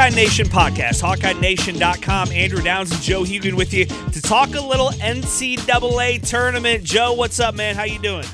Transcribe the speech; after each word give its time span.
Hawkeye 0.00 0.16
Nation 0.16 0.46
podcast, 0.46 1.02
HawkeyeNation.com. 1.02 2.32
Andrew 2.32 2.62
Downs 2.62 2.90
and 2.90 3.02
Joe 3.02 3.22
Hugan 3.22 3.52
with 3.52 3.74
you 3.74 3.84
to 3.84 4.22
talk 4.22 4.54
a 4.54 4.60
little 4.60 4.88
NCAA 4.92 6.26
tournament. 6.26 6.84
Joe, 6.84 7.12
what's 7.12 7.38
up, 7.38 7.54
man? 7.54 7.76
How 7.76 7.82
you 7.82 7.98
doing? 7.98 8.24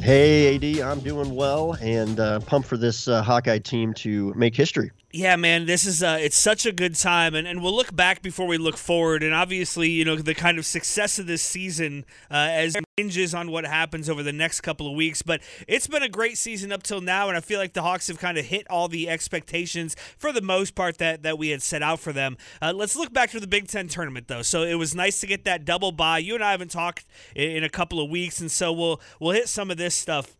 Hey, 0.00 0.54
AD, 0.54 0.80
I'm 0.80 1.00
doing 1.00 1.34
well 1.34 1.76
and 1.80 2.20
uh, 2.20 2.38
pumped 2.38 2.68
for 2.68 2.76
this 2.76 3.08
uh, 3.08 3.20
Hawkeye 3.20 3.58
team 3.58 3.94
to 3.94 4.32
make 4.34 4.54
history. 4.54 4.92
Yeah, 5.10 5.36
man, 5.36 5.64
this 5.64 5.86
is 5.86 6.02
uh, 6.02 6.18
it's 6.20 6.36
such 6.36 6.66
a 6.66 6.72
good 6.72 6.94
time, 6.94 7.34
and, 7.34 7.48
and 7.48 7.62
we'll 7.62 7.74
look 7.74 7.96
back 7.96 8.20
before 8.20 8.46
we 8.46 8.58
look 8.58 8.76
forward. 8.76 9.22
And 9.22 9.32
obviously, 9.32 9.88
you 9.88 10.04
know, 10.04 10.16
the 10.16 10.34
kind 10.34 10.58
of 10.58 10.66
success 10.66 11.18
of 11.18 11.26
this 11.26 11.40
season 11.40 12.04
uh, 12.30 12.34
as 12.34 12.76
hinges 12.98 13.34
on 13.34 13.50
what 13.50 13.64
happens 13.64 14.10
over 14.10 14.22
the 14.22 14.34
next 14.34 14.60
couple 14.60 14.86
of 14.86 14.94
weeks. 14.94 15.22
But 15.22 15.40
it's 15.66 15.86
been 15.86 16.02
a 16.02 16.10
great 16.10 16.36
season 16.36 16.72
up 16.72 16.82
till 16.82 17.00
now, 17.00 17.28
and 17.28 17.38
I 17.38 17.40
feel 17.40 17.58
like 17.58 17.72
the 17.72 17.80
Hawks 17.80 18.08
have 18.08 18.18
kind 18.18 18.36
of 18.36 18.44
hit 18.44 18.66
all 18.68 18.86
the 18.86 19.08
expectations 19.08 19.96
for 20.18 20.30
the 20.30 20.42
most 20.42 20.74
part 20.74 20.98
that 20.98 21.22
that 21.22 21.38
we 21.38 21.48
had 21.48 21.62
set 21.62 21.82
out 21.82 22.00
for 22.00 22.12
them. 22.12 22.36
Uh, 22.60 22.74
let's 22.76 22.94
look 22.94 23.10
back 23.10 23.30
to 23.30 23.40
the 23.40 23.46
Big 23.46 23.66
Ten 23.66 23.88
tournament, 23.88 24.28
though. 24.28 24.42
So 24.42 24.62
it 24.62 24.74
was 24.74 24.94
nice 24.94 25.20
to 25.20 25.26
get 25.26 25.46
that 25.46 25.64
double 25.64 25.90
bye. 25.90 26.18
You 26.18 26.34
and 26.34 26.44
I 26.44 26.50
haven't 26.50 26.70
talked 26.70 27.06
in, 27.34 27.50
in 27.50 27.64
a 27.64 27.70
couple 27.70 27.98
of 27.98 28.10
weeks, 28.10 28.42
and 28.42 28.50
so 28.50 28.74
we'll 28.74 29.00
we'll 29.20 29.32
hit 29.32 29.48
some 29.48 29.70
of 29.70 29.78
this 29.78 29.94
stuff 29.94 30.36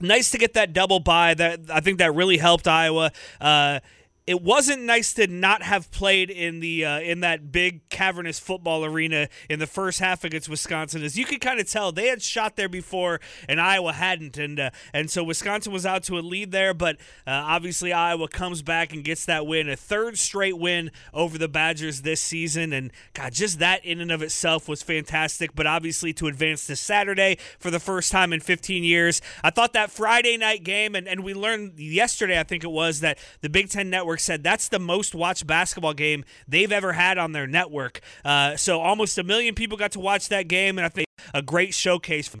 nice 0.00 0.30
to 0.32 0.38
get 0.38 0.52
that 0.52 0.74
double 0.74 1.00
bye. 1.00 1.32
That 1.32 1.60
I 1.70 1.80
think 1.80 1.98
that 1.98 2.14
really 2.14 2.36
helped 2.36 2.68
Iowa. 2.68 3.10
Uh, 3.40 3.80
it 4.24 4.40
wasn't 4.40 4.82
nice 4.82 5.12
to 5.14 5.26
not 5.26 5.62
have 5.62 5.90
played 5.90 6.30
in 6.30 6.60
the 6.60 6.84
uh, 6.84 7.00
in 7.00 7.20
that 7.20 7.50
big 7.50 7.88
cavernous 7.88 8.38
football 8.38 8.84
arena 8.84 9.28
in 9.50 9.58
the 9.58 9.66
first 9.66 9.98
half 9.98 10.22
against 10.22 10.48
Wisconsin. 10.48 11.02
As 11.02 11.18
you 11.18 11.24
could 11.24 11.40
kind 11.40 11.58
of 11.58 11.68
tell, 11.68 11.90
they 11.90 12.06
had 12.06 12.22
shot 12.22 12.54
there 12.54 12.68
before, 12.68 13.20
and 13.48 13.60
Iowa 13.60 13.92
hadn't, 13.92 14.38
and 14.38 14.60
uh, 14.60 14.70
and 14.92 15.10
so 15.10 15.24
Wisconsin 15.24 15.72
was 15.72 15.84
out 15.84 16.04
to 16.04 16.18
a 16.18 16.20
lead 16.20 16.52
there. 16.52 16.72
But 16.72 16.96
uh, 17.26 17.30
obviously, 17.30 17.92
Iowa 17.92 18.28
comes 18.28 18.62
back 18.62 18.92
and 18.92 19.02
gets 19.02 19.24
that 19.26 19.44
win, 19.44 19.68
a 19.68 19.74
third 19.74 20.16
straight 20.18 20.56
win 20.56 20.92
over 21.12 21.36
the 21.36 21.48
Badgers 21.48 22.02
this 22.02 22.22
season, 22.22 22.72
and 22.72 22.92
God, 23.14 23.32
just 23.32 23.58
that 23.58 23.84
in 23.84 24.00
and 24.00 24.12
of 24.12 24.22
itself 24.22 24.68
was 24.68 24.82
fantastic. 24.82 25.52
But 25.56 25.66
obviously, 25.66 26.12
to 26.14 26.28
advance 26.28 26.68
to 26.68 26.76
Saturday 26.76 27.38
for 27.58 27.72
the 27.72 27.80
first 27.80 28.12
time 28.12 28.32
in 28.32 28.38
15 28.38 28.84
years, 28.84 29.20
I 29.42 29.50
thought 29.50 29.72
that 29.72 29.90
Friday 29.90 30.36
night 30.36 30.62
game, 30.62 30.94
and 30.94 31.08
and 31.08 31.24
we 31.24 31.34
learned 31.34 31.80
yesterday, 31.80 32.38
I 32.38 32.44
think 32.44 32.62
it 32.62 32.70
was 32.70 33.00
that 33.00 33.18
the 33.40 33.50
Big 33.50 33.68
Ten 33.68 33.90
Network 33.90 34.11
Network 34.12 34.20
said 34.20 34.42
that's 34.42 34.68
the 34.68 34.78
most 34.78 35.14
watched 35.14 35.46
basketball 35.46 35.94
game 35.94 36.22
they've 36.46 36.70
ever 36.70 36.92
had 36.92 37.16
on 37.16 37.32
their 37.32 37.46
network. 37.46 38.00
Uh, 38.22 38.56
so 38.56 38.78
almost 38.78 39.16
a 39.16 39.22
million 39.22 39.54
people 39.54 39.78
got 39.78 39.92
to 39.92 40.00
watch 40.00 40.28
that 40.28 40.48
game, 40.48 40.76
and 40.76 40.84
I 40.84 40.90
think 40.90 41.06
a 41.32 41.40
great 41.40 41.72
showcase. 41.72 42.28
For- 42.28 42.38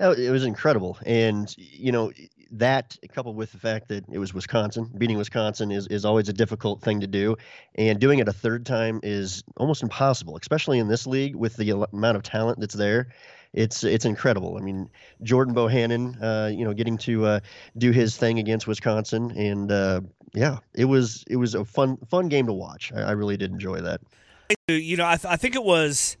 it 0.00 0.30
was 0.30 0.44
incredible, 0.44 0.98
and 1.06 1.54
you 1.56 1.92
know 1.92 2.12
that 2.50 2.98
coupled 3.14 3.36
with 3.36 3.52
the 3.52 3.58
fact 3.58 3.88
that 3.88 4.04
it 4.12 4.18
was 4.18 4.34
Wisconsin, 4.34 4.90
beating 4.98 5.16
Wisconsin 5.16 5.70
is, 5.72 5.86
is 5.86 6.04
always 6.04 6.28
a 6.28 6.34
difficult 6.34 6.82
thing 6.82 7.00
to 7.00 7.06
do, 7.06 7.36
and 7.76 7.98
doing 7.98 8.18
it 8.18 8.28
a 8.28 8.32
third 8.34 8.66
time 8.66 9.00
is 9.02 9.42
almost 9.56 9.82
impossible, 9.82 10.36
especially 10.36 10.78
in 10.78 10.88
this 10.88 11.06
league 11.06 11.34
with 11.34 11.56
the 11.56 11.70
amount 11.70 12.18
of 12.18 12.22
talent 12.22 12.60
that's 12.60 12.74
there 12.74 13.08
it's 13.52 13.84
it's 13.84 14.04
incredible. 14.04 14.56
I 14.56 14.60
mean, 14.60 14.88
Jordan 15.22 15.54
Bohannon, 15.54 16.16
uh, 16.22 16.48
you 16.48 16.64
know, 16.64 16.72
getting 16.72 16.96
to 16.98 17.26
uh, 17.26 17.40
do 17.76 17.90
his 17.90 18.16
thing 18.16 18.38
against 18.38 18.66
Wisconsin, 18.66 19.30
and 19.32 19.70
uh, 19.70 20.00
yeah, 20.34 20.58
it 20.74 20.86
was 20.86 21.24
it 21.28 21.36
was 21.36 21.54
a 21.54 21.64
fun 21.64 21.98
fun 22.08 22.28
game 22.28 22.46
to 22.46 22.52
watch. 22.52 22.92
I, 22.94 23.02
I 23.02 23.10
really 23.12 23.36
did 23.36 23.52
enjoy 23.52 23.80
that. 23.82 24.00
You 24.68 24.96
know, 24.96 25.06
I, 25.06 25.16
th- 25.16 25.30
I 25.32 25.36
think 25.36 25.54
it 25.54 25.64
was. 25.64 26.16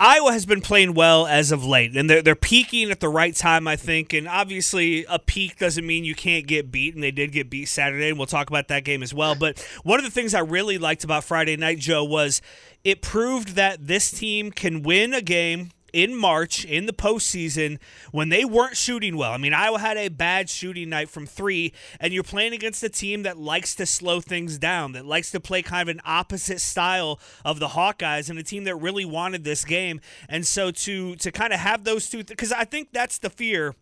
Iowa 0.00 0.32
has 0.32 0.44
been 0.44 0.60
playing 0.60 0.94
well 0.94 1.26
as 1.26 1.52
of 1.52 1.64
late, 1.64 1.96
and 1.96 2.10
they're 2.10 2.20
they're 2.20 2.34
peaking 2.34 2.90
at 2.90 3.00
the 3.00 3.08
right 3.08 3.34
time, 3.34 3.68
I 3.68 3.76
think. 3.76 4.12
And 4.12 4.26
obviously, 4.26 5.06
a 5.08 5.18
peak 5.18 5.58
doesn't 5.58 5.86
mean 5.86 6.04
you 6.04 6.14
can't 6.14 6.46
get 6.46 6.70
beat, 6.70 6.94
and 6.94 7.02
they 7.02 7.12
did 7.12 7.32
get 7.32 7.48
beat 7.48 7.66
Saturday, 7.66 8.08
and 8.08 8.18
we'll 8.18 8.26
talk 8.26 8.48
about 8.48 8.68
that 8.68 8.84
game 8.84 9.02
as 9.02 9.14
well. 9.14 9.34
But 9.34 9.60
one 9.84 9.98
of 9.98 10.04
the 10.04 10.10
things 10.10 10.34
I 10.34 10.40
really 10.40 10.78
liked 10.78 11.04
about 11.04 11.24
Friday 11.24 11.56
Night 11.56 11.78
Joe 11.78 12.04
was 12.04 12.42
it 12.84 13.02
proved 13.02 13.50
that 13.50 13.86
this 13.86 14.10
team 14.10 14.50
can 14.50 14.82
win 14.82 15.14
a 15.14 15.22
game 15.22 15.70
in 15.92 16.14
March 16.14 16.64
in 16.64 16.86
the 16.86 16.92
postseason 16.92 17.78
when 18.12 18.28
they 18.28 18.44
weren't 18.44 18.76
shooting 18.76 19.16
well. 19.16 19.32
I 19.32 19.38
mean, 19.38 19.54
Iowa 19.54 19.78
had 19.78 19.96
a 19.96 20.08
bad 20.08 20.50
shooting 20.50 20.88
night 20.88 21.08
from 21.08 21.26
three, 21.26 21.72
and 22.00 22.12
you're 22.12 22.22
playing 22.22 22.52
against 22.52 22.82
a 22.82 22.88
team 22.88 23.22
that 23.22 23.38
likes 23.38 23.74
to 23.76 23.86
slow 23.86 24.20
things 24.20 24.58
down, 24.58 24.92
that 24.92 25.06
likes 25.06 25.30
to 25.32 25.40
play 25.40 25.62
kind 25.62 25.88
of 25.88 25.94
an 25.94 26.00
opposite 26.04 26.60
style 26.60 27.20
of 27.44 27.58
the 27.58 27.68
Hawkeyes, 27.68 28.30
and 28.30 28.38
a 28.38 28.42
team 28.42 28.64
that 28.64 28.76
really 28.76 29.04
wanted 29.04 29.44
this 29.44 29.64
game. 29.64 30.00
And 30.28 30.46
so 30.46 30.70
to 30.70 31.16
to 31.16 31.32
kind 31.32 31.52
of 31.52 31.60
have 31.60 31.84
those 31.84 32.08
two, 32.10 32.24
because 32.24 32.52
I 32.52 32.64
think 32.64 32.92
that's 32.92 33.18
the 33.18 33.30
fear 33.30 33.74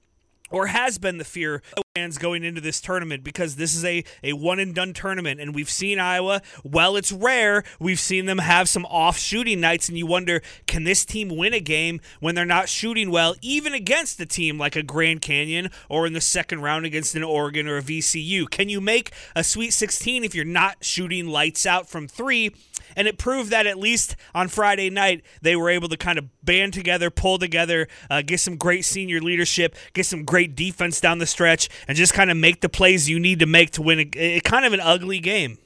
or 0.51 0.69
has 0.69 0.99
been 0.99 1.19
the 1.19 1.25
fear 1.25 1.63
fans 1.97 2.19
going 2.19 2.45
into 2.45 2.61
this 2.61 2.79
tournament 2.79 3.25
because 3.25 3.57
this 3.57 3.75
is 3.75 3.83
a, 3.83 4.05
a 4.23 4.35
one 4.35 4.59
and 4.59 4.75
done 4.75 4.93
tournament. 4.93 5.41
And 5.41 5.55
we've 5.55 5.71
seen 5.71 5.99
Iowa 5.99 6.43
while 6.63 6.95
it's 6.95 7.11
rare 7.11 7.65
we've 7.81 7.99
seen 7.99 8.27
them 8.27 8.37
have 8.37 8.69
some 8.69 8.85
off 8.87 9.17
shooting 9.17 9.61
nights. 9.61 9.89
And 9.89 9.97
you 9.97 10.07
wonder 10.07 10.43
can 10.67 10.85
this 10.85 11.07
team 11.07 11.35
win 11.35 11.55
a 11.55 11.61
game 11.61 12.03
when 12.21 12.35
they're 12.35 12.45
not 12.45 12.69
shooting 12.69 13.11
well 13.11 13.35
even 13.41 13.73
against 13.73 14.21
a 14.21 14.27
team 14.27 14.59
like 14.59 14.77
a 14.77 14.83
Grand 14.83 15.23
Canyon 15.23 15.71
or 15.89 16.07
in 16.07 16.13
the 16.13 16.21
second 16.21 16.61
round 16.61 16.85
against 16.85 17.15
an 17.15 17.25
Oregon 17.25 17.67
or 17.67 17.79
a 17.79 17.83
VCU 17.83 18.51
can 18.51 18.69
you 18.69 18.81
make 18.83 19.13
a 19.35 19.43
sweet 19.43 19.73
16 19.73 20.23
if 20.23 20.35
you're 20.35 20.45
not 20.45 20.85
shooting 20.85 21.27
lights 21.27 21.65
out 21.65 21.89
from 21.89 22.07
3 22.07 22.53
and 22.95 23.09
it 23.09 23.19
proved 23.19 23.51
that 23.51 23.67
at 23.67 23.79
least 23.79 24.17
on 24.35 24.49
Friday 24.49 24.91
night 24.91 25.23
they 25.43 25.57
were 25.57 25.71
able 25.71 25.89
to 25.89 25.97
kind 25.97 26.19
of 26.19 26.27
band 26.45 26.73
together, 26.73 27.11
pull 27.11 27.39
together, 27.39 27.89
uh, 28.09 28.23
get 28.23 28.41
some 28.41 28.57
great 28.57 28.85
senior 28.85 29.21
leadership, 29.21 29.75
get 29.93 30.07
some 30.07 30.25
great 30.25 30.55
defense 30.55 31.01
down 31.01 31.19
the 31.19 31.27
stretch, 31.27 31.69
and 31.87 31.97
just 31.97 32.15
kind 32.15 32.31
of 32.31 32.37
make 32.37 32.61
the 32.61 32.69
plays 32.69 33.09
you 33.09 33.19
need 33.21 33.41
to 33.41 33.47
make 33.47 33.71
to 33.73 33.83
win 33.83 33.99
a, 34.01 34.19
a 34.19 34.41
kind 34.41 34.65
of 34.65 34.73
an 34.73 34.81
ugly 34.81 35.21
game. 35.21 35.59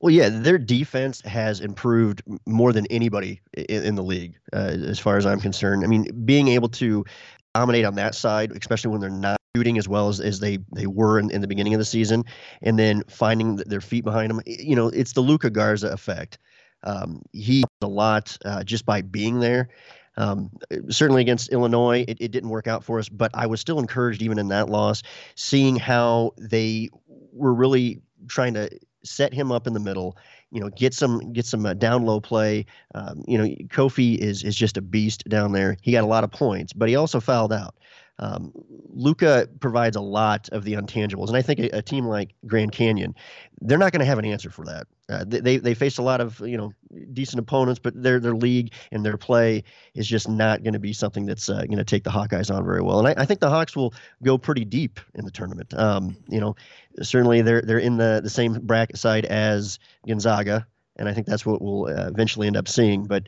Well, 0.00 0.10
yeah, 0.10 0.30
their 0.30 0.58
defense 0.58 1.20
has 1.20 1.60
improved 1.60 2.22
more 2.46 2.72
than 2.72 2.86
anybody 2.86 3.40
in, 3.54 3.84
in 3.84 3.94
the 3.94 4.02
league, 4.02 4.36
uh, 4.52 4.56
as 4.56 4.98
far 4.98 5.16
as 5.16 5.26
I'm 5.26 5.40
concerned. 5.40 5.84
I 5.84 5.86
mean, 5.86 6.24
being 6.24 6.48
able 6.48 6.68
to 6.70 7.04
dominate 7.54 7.84
on 7.84 7.94
that 7.94 8.14
side, 8.16 8.50
especially 8.52 8.90
when 8.90 9.00
they're 9.00 9.10
not 9.10 9.36
shooting 9.56 9.78
as 9.78 9.88
well 9.88 10.08
as, 10.08 10.18
as 10.18 10.40
they, 10.40 10.58
they 10.74 10.88
were 10.88 11.20
in, 11.20 11.30
in 11.30 11.40
the 11.40 11.46
beginning 11.46 11.74
of 11.74 11.78
the 11.78 11.84
season, 11.84 12.24
and 12.62 12.78
then 12.78 13.04
finding 13.08 13.56
their 13.56 13.80
feet 13.80 14.02
behind 14.02 14.30
them, 14.30 14.40
you 14.44 14.74
know, 14.74 14.88
it's 14.88 15.12
the 15.12 15.20
Luka 15.20 15.50
Garza 15.50 15.88
effect. 15.88 16.38
Um, 16.82 17.22
he 17.32 17.62
a 17.80 17.86
lot 17.86 18.36
uh, 18.44 18.64
just 18.64 18.84
by 18.84 19.02
being 19.02 19.38
there. 19.38 19.68
Um, 20.16 20.50
certainly 20.90 21.22
against 21.22 21.50
Illinois, 21.50 22.04
it, 22.06 22.18
it 22.20 22.32
didn't 22.32 22.50
work 22.50 22.66
out 22.66 22.84
for 22.84 22.98
us, 22.98 23.08
but 23.08 23.30
I 23.34 23.46
was 23.46 23.60
still 23.60 23.78
encouraged 23.78 24.22
even 24.22 24.38
in 24.38 24.48
that 24.48 24.68
loss, 24.68 25.02
seeing 25.34 25.76
how 25.76 26.32
they 26.38 26.90
were 27.32 27.54
really 27.54 28.02
trying 28.28 28.54
to 28.54 28.70
set 29.04 29.32
him 29.32 29.50
up 29.50 29.66
in 29.66 29.72
the 29.72 29.80
middle. 29.80 30.16
You 30.50 30.60
know, 30.60 30.68
get 30.68 30.92
some 30.92 31.32
get 31.32 31.46
some 31.46 31.64
uh, 31.64 31.74
down 31.74 32.04
low 32.04 32.20
play. 32.20 32.66
Um, 32.94 33.24
you 33.26 33.38
know, 33.38 33.44
Kofi 33.68 34.18
is 34.18 34.42
is 34.44 34.54
just 34.54 34.76
a 34.76 34.82
beast 34.82 35.24
down 35.28 35.52
there. 35.52 35.76
He 35.82 35.92
got 35.92 36.04
a 36.04 36.06
lot 36.06 36.24
of 36.24 36.30
points, 36.30 36.72
but 36.72 36.88
he 36.88 36.96
also 36.96 37.20
fouled 37.20 37.52
out. 37.52 37.74
Um, 38.22 38.52
Luka 38.94 39.48
provides 39.58 39.96
a 39.96 40.00
lot 40.00 40.48
of 40.50 40.62
the 40.62 40.74
intangibles, 40.74 41.26
and 41.26 41.36
I 41.36 41.42
think 41.42 41.58
a, 41.58 41.78
a 41.78 41.82
team 41.82 42.06
like 42.06 42.34
Grand 42.46 42.70
Canyon, 42.70 43.16
they're 43.60 43.78
not 43.78 43.90
going 43.90 43.98
to 43.98 44.06
have 44.06 44.20
an 44.20 44.24
answer 44.24 44.48
for 44.48 44.64
that. 44.66 44.86
Uh, 45.08 45.24
they 45.26 45.56
they 45.56 45.74
face 45.74 45.98
a 45.98 46.02
lot 46.02 46.20
of 46.20 46.38
you 46.38 46.56
know 46.56 46.72
decent 47.12 47.40
opponents, 47.40 47.80
but 47.82 48.00
their 48.00 48.20
their 48.20 48.36
league 48.36 48.72
and 48.92 49.04
their 49.04 49.16
play 49.16 49.64
is 49.94 50.06
just 50.06 50.28
not 50.28 50.62
going 50.62 50.74
to 50.74 50.78
be 50.78 50.92
something 50.92 51.26
that's 51.26 51.48
uh, 51.48 51.64
going 51.64 51.78
to 51.78 51.84
take 51.84 52.04
the 52.04 52.10
Hawkeyes 52.10 52.54
on 52.54 52.64
very 52.64 52.80
well. 52.80 53.00
And 53.00 53.08
I, 53.08 53.22
I, 53.22 53.26
think 53.26 53.40
the 53.40 53.50
Hawks 53.50 53.74
will 53.74 53.92
go 54.22 54.38
pretty 54.38 54.64
deep 54.64 55.00
in 55.16 55.24
the 55.24 55.32
tournament. 55.32 55.74
Um, 55.74 56.16
you 56.28 56.38
know, 56.38 56.54
certainly 57.02 57.42
they're 57.42 57.62
they're 57.62 57.78
in 57.78 57.96
the 57.96 58.20
the 58.22 58.30
same 58.30 58.54
bracket 58.54 58.98
side 58.98 59.24
as 59.24 59.80
Gonzaga, 60.06 60.64
and 60.94 61.08
I 61.08 61.12
think 61.12 61.26
that's 61.26 61.44
what 61.44 61.60
we'll 61.60 61.86
uh, 61.86 62.06
eventually 62.06 62.46
end 62.46 62.56
up 62.56 62.68
seeing. 62.68 63.04
But 63.04 63.24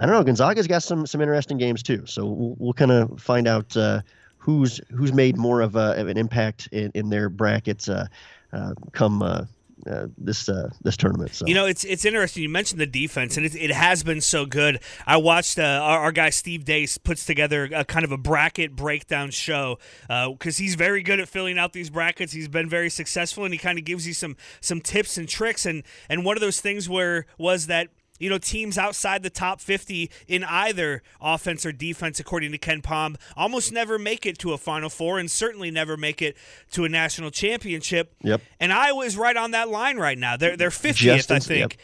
I 0.00 0.06
don't 0.06 0.14
know. 0.14 0.24
Gonzaga's 0.24 0.66
got 0.66 0.82
some 0.82 1.06
some 1.06 1.20
interesting 1.20 1.58
games 1.58 1.82
too, 1.82 2.06
so 2.06 2.26
we'll, 2.26 2.56
we'll 2.58 2.72
kind 2.72 2.90
of 2.90 3.20
find 3.20 3.46
out 3.46 3.76
uh, 3.76 4.00
who's 4.38 4.80
who's 4.90 5.12
made 5.12 5.36
more 5.36 5.60
of, 5.60 5.76
a, 5.76 6.00
of 6.00 6.08
an 6.08 6.16
impact 6.16 6.68
in, 6.72 6.90
in 6.94 7.10
their 7.10 7.28
brackets 7.28 7.88
uh, 7.88 8.06
uh, 8.52 8.72
come 8.92 9.22
uh, 9.22 9.44
uh, 9.86 10.06
this 10.18 10.48
uh, 10.48 10.70
this 10.82 10.96
tournament. 10.96 11.34
So 11.34 11.46
you 11.46 11.54
know, 11.54 11.66
it's 11.66 11.84
it's 11.84 12.04
interesting. 12.04 12.42
You 12.42 12.48
mentioned 12.48 12.80
the 12.80 12.86
defense, 12.86 13.36
and 13.36 13.46
it, 13.46 13.54
it 13.54 13.70
has 13.70 14.02
been 14.02 14.20
so 14.20 14.46
good. 14.46 14.80
I 15.06 15.16
watched 15.18 15.58
uh, 15.58 15.62
our, 15.62 16.00
our, 16.00 16.12
guy 16.12 16.30
Steve 16.30 16.64
Deace 16.64 16.98
puts 16.98 17.24
together 17.24 17.68
a 17.74 17.84
kind 17.84 18.04
of 18.04 18.12
a 18.12 18.18
bracket 18.18 18.76
breakdown 18.76 19.30
show 19.30 19.78
because 20.02 20.58
uh, 20.58 20.62
he's 20.62 20.74
very 20.74 21.02
good 21.02 21.20
at 21.20 21.28
filling 21.28 21.58
out 21.58 21.72
these 21.72 21.90
brackets. 21.90 22.32
He's 22.32 22.48
been 22.48 22.68
very 22.68 22.90
successful, 22.90 23.44
and 23.44 23.54
he 23.54 23.58
kind 23.58 23.78
of 23.78 23.84
gives 23.84 24.06
you 24.06 24.14
some 24.14 24.36
some 24.60 24.80
tips 24.80 25.16
and 25.16 25.28
tricks. 25.28 25.64
and 25.66 25.82
And 26.08 26.24
one 26.24 26.36
of 26.36 26.40
those 26.40 26.60
things 26.60 26.88
where 26.88 27.26
was 27.38 27.66
that 27.66 27.88
you 28.20 28.30
know, 28.30 28.38
teams 28.38 28.78
outside 28.78 29.24
the 29.24 29.30
top 29.30 29.60
50 29.60 30.08
in 30.28 30.44
either 30.44 31.02
offense 31.20 31.66
or 31.66 31.72
defense, 31.72 32.20
according 32.20 32.52
to 32.52 32.58
KenPom, 32.58 33.16
almost 33.36 33.72
never 33.72 33.98
make 33.98 34.24
it 34.24 34.38
to 34.38 34.52
a 34.52 34.58
Final 34.58 34.88
Four 34.90 35.18
and 35.18 35.28
certainly 35.28 35.72
never 35.72 35.96
make 35.96 36.22
it 36.22 36.36
to 36.70 36.84
a 36.84 36.88
national 36.88 37.32
championship. 37.32 38.14
Yep. 38.22 38.42
And 38.60 38.72
Iowa 38.72 39.04
is 39.04 39.16
right 39.16 39.36
on 39.36 39.50
that 39.50 39.68
line 39.68 39.96
right 39.96 40.18
now. 40.18 40.36
They're, 40.36 40.56
they're 40.56 40.70
50th, 40.70 41.30
I 41.30 41.40
think. 41.40 41.72
Yep. 41.72 41.80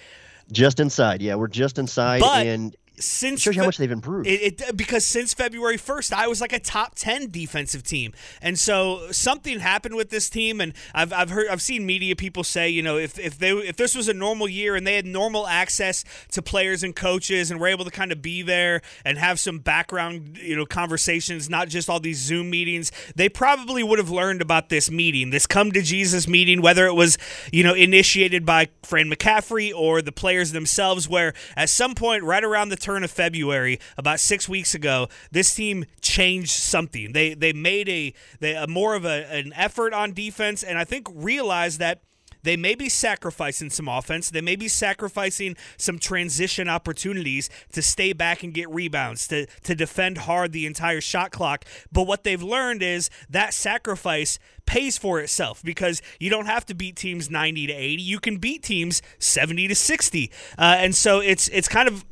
Just 0.52 0.78
inside. 0.78 1.22
Yeah, 1.22 1.34
we're 1.34 1.48
just 1.48 1.78
inside. 1.78 2.20
But, 2.20 2.46
and 2.46 2.76
since 2.98 3.42
shows 3.42 3.54
you 3.56 3.62
how 3.62 3.66
much 3.66 3.76
they've 3.76 3.90
improved. 3.90 4.26
It, 4.26 4.60
it, 4.60 4.76
because 4.76 5.04
since 5.04 5.34
February 5.34 5.76
first, 5.76 6.12
I 6.12 6.26
was 6.26 6.40
like 6.40 6.52
a 6.52 6.58
top 6.58 6.94
ten 6.94 7.30
defensive 7.30 7.82
team, 7.82 8.12
and 8.40 8.58
so 8.58 9.10
something 9.10 9.60
happened 9.60 9.96
with 9.96 10.10
this 10.10 10.30
team. 10.30 10.60
And 10.60 10.72
I've, 10.94 11.12
I've 11.12 11.30
heard 11.30 11.48
I've 11.48 11.62
seen 11.62 11.84
media 11.86 12.16
people 12.16 12.44
say, 12.44 12.68
you 12.68 12.82
know, 12.82 12.96
if 12.96 13.18
if 13.18 13.38
they 13.38 13.50
if 13.50 13.76
this 13.76 13.94
was 13.94 14.08
a 14.08 14.14
normal 14.14 14.48
year 14.48 14.76
and 14.76 14.86
they 14.86 14.96
had 14.96 15.06
normal 15.06 15.46
access 15.46 16.04
to 16.32 16.42
players 16.42 16.82
and 16.82 16.94
coaches 16.94 17.50
and 17.50 17.60
were 17.60 17.68
able 17.68 17.84
to 17.84 17.90
kind 17.90 18.12
of 18.12 18.22
be 18.22 18.42
there 18.42 18.82
and 19.04 19.18
have 19.18 19.38
some 19.38 19.58
background, 19.58 20.38
you 20.38 20.56
know, 20.56 20.66
conversations, 20.66 21.50
not 21.50 21.68
just 21.68 21.90
all 21.90 22.00
these 22.00 22.18
Zoom 22.18 22.50
meetings, 22.50 22.92
they 23.14 23.28
probably 23.28 23.82
would 23.82 23.98
have 23.98 24.10
learned 24.10 24.40
about 24.40 24.68
this 24.68 24.90
meeting, 24.90 25.30
this 25.30 25.46
come 25.46 25.72
to 25.72 25.82
Jesus 25.82 26.26
meeting, 26.26 26.62
whether 26.62 26.86
it 26.86 26.94
was 26.94 27.18
you 27.52 27.62
know 27.62 27.74
initiated 27.74 28.46
by 28.46 28.68
Fran 28.82 29.10
McCaffery 29.10 29.72
or 29.74 30.00
the 30.00 30.12
players 30.12 30.52
themselves, 30.52 31.08
where 31.08 31.34
at 31.56 31.68
some 31.68 31.94
point 31.94 32.22
right 32.22 32.44
around 32.44 32.70
the 32.70 32.76
turn 32.86 33.02
of 33.02 33.10
February, 33.10 33.80
about 33.98 34.20
six 34.20 34.48
weeks 34.48 34.72
ago, 34.72 35.08
this 35.32 35.52
team 35.54 35.84
changed 36.00 36.50
something. 36.50 37.12
They 37.12 37.34
they 37.34 37.52
made 37.52 37.88
a, 37.88 38.14
they, 38.38 38.54
a 38.54 38.68
more 38.68 38.94
of 38.94 39.04
a, 39.04 39.26
an 39.32 39.52
effort 39.54 39.92
on 39.92 40.12
defense, 40.12 40.62
and 40.62 40.78
I 40.78 40.84
think 40.84 41.08
realized 41.12 41.80
that 41.80 42.02
they 42.44 42.56
may 42.56 42.76
be 42.76 42.88
sacrificing 42.88 43.70
some 43.70 43.88
offense. 43.88 44.30
They 44.30 44.40
may 44.40 44.54
be 44.54 44.68
sacrificing 44.68 45.56
some 45.76 45.98
transition 45.98 46.68
opportunities 46.68 47.50
to 47.72 47.82
stay 47.82 48.12
back 48.12 48.44
and 48.44 48.54
get 48.54 48.70
rebounds, 48.70 49.26
to, 49.28 49.46
to 49.64 49.74
defend 49.74 50.18
hard 50.18 50.52
the 50.52 50.64
entire 50.64 51.00
shot 51.00 51.32
clock. 51.32 51.64
But 51.90 52.04
what 52.04 52.22
they've 52.22 52.40
learned 52.40 52.84
is 52.84 53.10
that 53.28 53.52
sacrifice 53.52 54.38
pays 54.64 54.96
for 54.96 55.18
itself 55.18 55.60
because 55.64 56.00
you 56.20 56.30
don't 56.30 56.46
have 56.46 56.64
to 56.66 56.74
beat 56.74 56.94
teams 56.94 57.28
90 57.28 57.66
to 57.66 57.72
80. 57.72 58.02
You 58.02 58.20
can 58.20 58.36
beat 58.36 58.62
teams 58.62 59.02
70 59.18 59.66
to 59.66 59.74
60. 59.74 60.30
Uh, 60.56 60.76
and 60.78 60.94
so 60.94 61.18
it's 61.18 61.48
it's 61.48 61.66
kind 61.66 61.88
of 61.88 62.04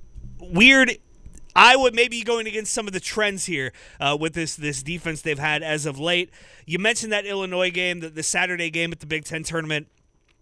weird 0.52 0.98
I 1.56 1.76
would 1.76 1.94
maybe 1.94 2.22
going 2.22 2.46
against 2.46 2.72
some 2.72 2.86
of 2.86 2.92
the 2.92 3.00
trends 3.00 3.46
here 3.46 3.72
uh, 4.00 4.16
with 4.18 4.34
this 4.34 4.56
this 4.56 4.82
defense 4.82 5.22
they've 5.22 5.38
had 5.38 5.62
as 5.62 5.86
of 5.86 5.98
late. 5.98 6.30
You 6.66 6.78
mentioned 6.78 7.12
that 7.12 7.26
Illinois 7.26 7.70
game, 7.70 8.00
the, 8.00 8.08
the 8.08 8.22
Saturday 8.22 8.70
game 8.70 8.90
at 8.90 9.00
the 9.00 9.06
Big 9.06 9.24
Ten 9.24 9.44
tournament. 9.44 9.86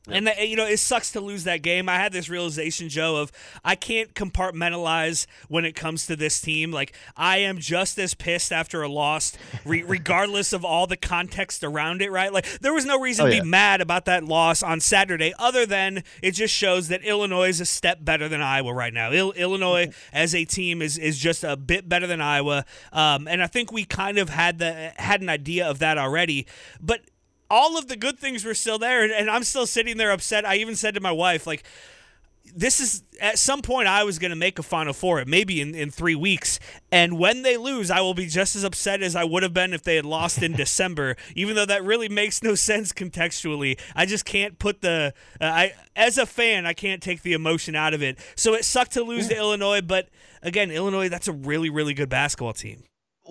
And 0.08 0.26
that, 0.26 0.48
you 0.48 0.56
know, 0.56 0.66
it 0.66 0.78
sucks 0.78 1.12
to 1.12 1.20
lose 1.20 1.44
that 1.44 1.62
game. 1.62 1.88
I 1.88 1.94
had 1.94 2.12
this 2.12 2.28
realization, 2.28 2.88
Joe, 2.88 3.16
of 3.16 3.30
I 3.64 3.76
can't 3.76 4.14
compartmentalize 4.14 5.26
when 5.48 5.64
it 5.64 5.76
comes 5.76 6.06
to 6.06 6.16
this 6.16 6.40
team. 6.40 6.72
Like 6.72 6.92
I 7.16 7.38
am 7.38 7.58
just 7.58 7.98
as 8.00 8.12
pissed 8.12 8.50
after 8.50 8.82
a 8.82 8.88
loss, 8.88 9.32
re- 9.64 9.82
regardless 9.86 10.52
of 10.52 10.64
all 10.64 10.88
the 10.88 10.96
context 10.96 11.62
around 11.62 12.02
it. 12.02 12.10
Right? 12.10 12.32
Like 12.32 12.46
there 12.60 12.74
was 12.74 12.84
no 12.84 12.98
reason 12.98 13.26
oh, 13.26 13.28
to 13.28 13.36
yeah. 13.36 13.42
be 13.42 13.48
mad 13.48 13.80
about 13.80 14.06
that 14.06 14.24
loss 14.24 14.60
on 14.62 14.80
Saturday, 14.80 15.34
other 15.38 15.66
than 15.66 16.02
it 16.20 16.32
just 16.32 16.52
shows 16.52 16.88
that 16.88 17.04
Illinois 17.04 17.48
is 17.50 17.60
a 17.60 17.66
step 17.66 18.04
better 18.04 18.28
than 18.28 18.40
Iowa 18.40 18.74
right 18.74 18.92
now. 18.92 19.12
Il- 19.12 19.32
Illinois 19.32 19.92
as 20.12 20.34
a 20.34 20.44
team 20.44 20.82
is 20.82 20.98
is 20.98 21.16
just 21.16 21.44
a 21.44 21.56
bit 21.56 21.88
better 21.88 22.08
than 22.08 22.20
Iowa, 22.20 22.64
um, 22.92 23.28
and 23.28 23.40
I 23.40 23.46
think 23.46 23.70
we 23.70 23.84
kind 23.84 24.18
of 24.18 24.30
had 24.30 24.58
the 24.58 24.92
had 24.96 25.22
an 25.22 25.28
idea 25.28 25.68
of 25.68 25.78
that 25.78 25.96
already. 25.96 26.48
But 26.80 27.02
all 27.52 27.76
of 27.76 27.86
the 27.86 27.96
good 27.96 28.18
things 28.18 28.46
were 28.46 28.54
still 28.54 28.78
there, 28.78 29.04
and, 29.04 29.12
and 29.12 29.30
I'm 29.30 29.44
still 29.44 29.66
sitting 29.66 29.98
there 29.98 30.10
upset. 30.10 30.46
I 30.46 30.56
even 30.56 30.74
said 30.74 30.94
to 30.94 31.00
my 31.00 31.12
wife, 31.12 31.46
like, 31.46 31.64
this 32.56 32.80
is 32.80 33.02
at 33.20 33.38
some 33.38 33.60
point 33.60 33.88
I 33.88 34.04
was 34.04 34.18
going 34.18 34.30
to 34.30 34.36
make 34.36 34.58
a 34.58 34.62
Final 34.62 34.94
Four, 34.94 35.22
maybe 35.26 35.60
in, 35.60 35.74
in 35.74 35.90
three 35.90 36.14
weeks. 36.14 36.58
And 36.90 37.18
when 37.18 37.42
they 37.42 37.58
lose, 37.58 37.90
I 37.90 38.00
will 38.00 38.14
be 38.14 38.26
just 38.26 38.56
as 38.56 38.64
upset 38.64 39.02
as 39.02 39.14
I 39.14 39.24
would 39.24 39.42
have 39.42 39.52
been 39.52 39.74
if 39.74 39.82
they 39.82 39.96
had 39.96 40.06
lost 40.06 40.42
in 40.42 40.52
December, 40.56 41.16
even 41.36 41.54
though 41.54 41.66
that 41.66 41.84
really 41.84 42.08
makes 42.08 42.42
no 42.42 42.54
sense 42.54 42.90
contextually. 42.92 43.78
I 43.94 44.06
just 44.06 44.24
can't 44.24 44.58
put 44.58 44.80
the, 44.80 45.12
uh, 45.40 45.44
I 45.44 45.74
as 45.94 46.16
a 46.16 46.24
fan, 46.24 46.64
I 46.64 46.72
can't 46.72 47.02
take 47.02 47.22
the 47.22 47.34
emotion 47.34 47.76
out 47.76 47.92
of 47.92 48.02
it. 48.02 48.18
So 48.34 48.54
it 48.54 48.64
sucked 48.64 48.92
to 48.92 49.02
lose 49.02 49.28
yeah. 49.28 49.34
to 49.34 49.40
Illinois, 49.40 49.82
but 49.82 50.08
again, 50.42 50.70
Illinois, 50.70 51.10
that's 51.10 51.28
a 51.28 51.32
really, 51.32 51.68
really 51.68 51.92
good 51.92 52.08
basketball 52.08 52.54
team. 52.54 52.82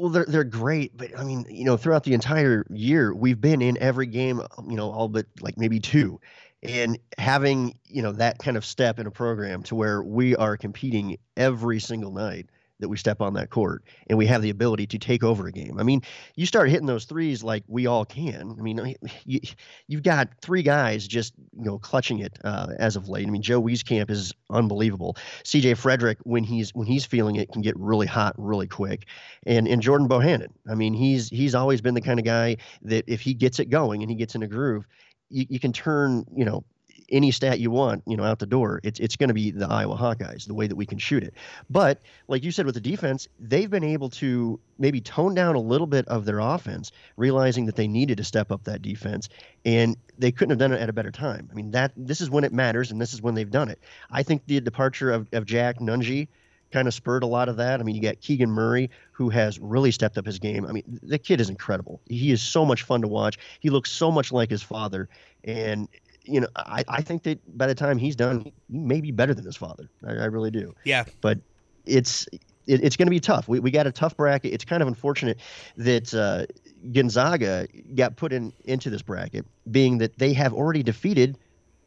Well, 0.02 0.10
they're 0.10 0.26
they're 0.28 0.44
great, 0.44 0.98
but 0.98 1.16
I 1.16 1.24
mean, 1.24 1.46
you 1.48 1.64
know, 1.64 1.78
throughout 1.78 2.04
the 2.06 2.16
entire 2.16 2.66
year, 2.72 3.14
we've 3.14 3.40
been 3.40 3.62
in 3.62 3.78
every 3.78 4.08
game, 4.08 4.40
um, 4.58 4.68
you 4.72 4.76
know, 4.76 4.90
all 4.90 5.08
but 5.10 5.28
like 5.42 5.60
maybe 5.60 5.80
two, 5.80 6.20
and 6.64 6.98
having 7.20 7.78
you 7.86 8.02
know 8.02 8.12
that 8.14 8.40
kind 8.40 8.58
of 8.58 8.66
step 8.66 8.98
in 8.98 9.06
a 9.06 9.12
program 9.12 9.62
to 9.64 9.76
where 9.76 10.02
we 10.02 10.36
are 10.36 10.58
competing 10.58 11.18
every 11.38 11.80
single 11.80 12.12
night 12.12 12.48
that 12.82 12.90
we 12.90 12.98
step 12.98 13.22
on 13.22 13.34
that 13.34 13.50
court 13.50 13.84
and 14.08 14.18
we 14.18 14.26
have 14.26 14.42
the 14.42 14.50
ability 14.50 14.86
to 14.88 15.00
take 15.00 15.24
over 15.24 15.48
a 15.48 15.52
game. 15.52 15.80
I 15.80 15.84
mean, 15.84 16.02
you 16.36 16.46
start 16.46 16.70
hitting 16.70 16.88
those 16.88 17.06
threes 17.06 17.44
like 17.44 17.64
we 17.68 17.88
all 17.88 18.06
can. 18.06 18.56
I 18.60 18.62
mean, 18.62 18.96
you, 19.26 19.40
you've 19.88 20.04
got 20.04 20.30
three 20.42 20.64
guys 20.64 21.08
just 21.08 21.34
you 21.58 21.66
know 21.66 21.80
clutching 21.80 22.20
it 22.20 22.38
uh, 22.44 22.68
as 22.78 22.96
of 22.96 23.08
late. 23.08 23.28
I 23.28 23.30
mean, 23.30 23.42
Joe 23.42 23.62
Wieskamp 23.62 24.10
is 24.10 24.34
unbelievable. 24.50 25.16
C.J. 25.44 25.74
Fredrick, 25.76 26.18
when 26.24 26.44
he's 26.44 26.72
when 26.72 26.88
he's 26.88 27.06
feeling 27.06 27.38
it, 27.38 27.52
can 27.52 27.62
get 27.62 27.78
really 27.78 28.08
hot 28.08 28.36
really 28.38 28.68
quick. 28.68 29.06
And 29.46 29.68
and 29.68 29.82
Jordan 29.82 30.10
Bohannon, 30.10 30.50
I 30.70 30.76
mean, 30.76 30.94
he's 30.94 31.30
he's 31.30 31.56
always 31.56 31.82
been 31.82 31.94
the 31.94 32.02
kind 32.02 32.20
of 32.20 32.26
guy 32.26 32.58
that 32.84 33.06
if 33.08 33.22
he 33.22 33.34
gets 33.34 33.60
it 33.60 33.70
going 33.70 34.02
and 34.02 34.10
he 34.10 34.18
gets 34.18 34.36
in 34.36 34.44
a 34.44 34.48
groove, 34.48 34.86
you, 35.30 35.46
you 35.50 35.60
can 35.60 35.74
turn 35.74 36.26
you 36.36 36.46
know 36.46 36.64
any 37.12 37.32
stat 37.32 37.60
you 37.60 37.70
want, 37.70 38.04
you 38.08 38.16
know, 38.18 38.24
out 38.24 38.40
the 38.40 38.46
door, 38.46 38.80
it's 38.84 39.00
it's 39.00 39.16
going 39.16 39.28
to 39.28 39.34
be 39.34 39.52
the 39.52 39.68
Iowa 39.68 39.96
Hawkeyes, 39.96 40.46
the 40.46 40.54
way 40.54 40.68
that 40.68 40.76
we 40.76 40.86
can 40.86 40.98
shoot 40.98 41.24
it. 41.24 41.34
But 41.70 42.02
like 42.28 42.44
you 42.44 42.52
said 42.52 42.66
with 42.66 42.76
the 42.76 42.82
defense, 42.82 43.28
they've 43.40 43.70
been 43.70 43.84
able 43.84 44.10
to 44.12 44.60
maybe 44.80 45.02
tone 45.02 45.36
down 45.36 45.56
a 45.56 45.60
little 45.60 45.88
bit 45.88 46.08
of 46.08 46.26
their 46.26 46.40
offense, 46.40 46.92
realizing 47.18 47.66
that 47.66 47.76
they 47.76 47.88
needed 47.88 48.18
to 48.18 48.24
step 48.24 48.52
up 48.52 48.64
that 48.64 48.82
defense, 48.82 49.30
and 49.66 49.98
they 50.18 50.32
couldn't 50.32 50.52
have 50.52 50.60
done 50.60 50.72
it 50.72 50.82
at 50.82 50.90
a 50.90 50.94
better 50.94 51.12
time. 51.12 51.50
I 51.52 51.54
mean, 51.54 51.72
that 51.72 51.92
this 51.96 52.22
is 52.22 52.30
when 52.30 52.44
it 52.44 52.54
matters, 52.54 52.92
and 52.92 53.00
this 53.00 53.14
is 53.14 53.22
when 53.22 53.36
they've 53.36 53.52
done 53.52 53.70
it. 53.70 53.80
I 54.10 54.24
think 54.24 54.46
the 54.46 54.60
departure 54.62 55.12
of, 55.12 55.28
of 55.34 55.46
Jack 55.46 55.80
Nunge 55.80 56.28
kind 56.72 56.88
of 56.88 56.94
spurred 56.94 57.24
a 57.24 57.28
lot 57.28 57.50
of 57.50 57.58
that. 57.58 57.80
I 57.80 57.84
mean, 57.84 57.96
you 57.96 58.02
got 58.02 58.22
Keegan 58.22 58.50
Murray, 58.50 58.90
who 59.12 59.30
has 59.30 59.60
really 59.60 59.92
stepped 59.92 60.18
up 60.18 60.26
his 60.26 60.40
game. 60.40 60.66
I 60.66 60.72
mean, 60.72 60.84
the 61.04 61.20
kid 61.20 61.42
is 61.42 61.50
incredible. 61.50 62.00
He 62.08 62.32
is 62.32 62.42
so 62.42 62.66
much 62.66 62.84
fun 62.84 63.02
to 63.02 63.08
watch. 63.08 63.38
He 63.60 63.70
looks 63.70 63.92
so 63.92 64.10
much 64.10 64.32
like 64.32 64.50
his 64.50 64.64
father, 64.64 65.10
and 65.44 65.88
you 66.26 66.42
know, 66.42 66.48
I, 66.56 66.84
I 66.88 67.02
think 67.02 67.24
that 67.24 67.58
by 67.58 67.68
the 67.68 67.76
time 67.76 67.98
he's 67.98 68.16
done, 68.16 68.42
he 68.42 68.54
may 68.70 69.02
be 69.02 69.12
better 69.12 69.34
than 69.34 69.46
his 69.46 69.58
father. 69.58 69.90
I, 70.06 70.12
I 70.12 70.26
really 70.26 70.52
do. 70.52 70.74
Yeah. 70.84 71.06
But 71.22 71.40
it's 71.86 72.28
it, 72.68 72.84
it's 72.84 72.96
going 72.96 73.08
to 73.08 73.12
be 73.12 73.20
tough. 73.20 73.48
We, 73.48 73.60
we 73.60 73.72
got 73.72 73.88
a 73.88 73.92
tough 73.92 74.16
bracket. 74.16 74.54
It's 74.54 74.66
kind 74.66 74.82
of 74.82 74.88
unfortunate 74.88 75.40
that 75.78 76.14
uh, 76.14 76.46
Gonzaga 76.92 77.68
got 77.96 78.16
put 78.16 78.34
in 78.34 78.54
into 78.66 78.90
this 78.90 79.02
bracket, 79.02 79.46
being 79.70 79.98
that 80.00 80.18
they 80.18 80.34
have 80.34 80.54
already 80.54 80.84
defeated 80.84 81.38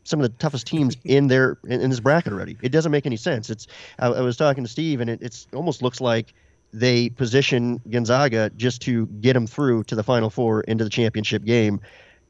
some 0.03 0.21
of 0.21 0.25
the 0.25 0.37
toughest 0.37 0.67
teams 0.67 0.97
in 1.05 1.29
their 1.29 1.59
in, 1.65 1.81
in, 1.81 1.91
this 1.91 2.01
bracket 2.01 2.33
already. 2.33 2.57
It 2.61 2.71
doesn't 2.71 2.93
make 2.93 3.07
any 3.07 3.17
sense. 3.17 3.51
It's 3.51 3.67
I, 3.99 4.09
I 4.09 4.21
was 4.21 4.37
talking 4.37 4.65
to 4.65 4.71
Steve, 4.71 5.01
and 5.01 5.09
it 5.09 5.21
it's 5.23 5.47
almost 5.53 5.83
looks 5.83 6.01
like 6.01 6.35
they 6.73 7.09
position 7.09 7.81
Gonzaga 7.89 8.51
just 8.57 8.83
to 8.83 9.07
get 9.07 9.35
them 9.35 9.47
through 9.47 9.85
to 9.85 9.95
the 9.95 10.03
Final 10.03 10.29
Four 10.29 10.63
into 10.63 10.83
the 10.83 10.91
championship 10.91 11.45
game 11.45 11.81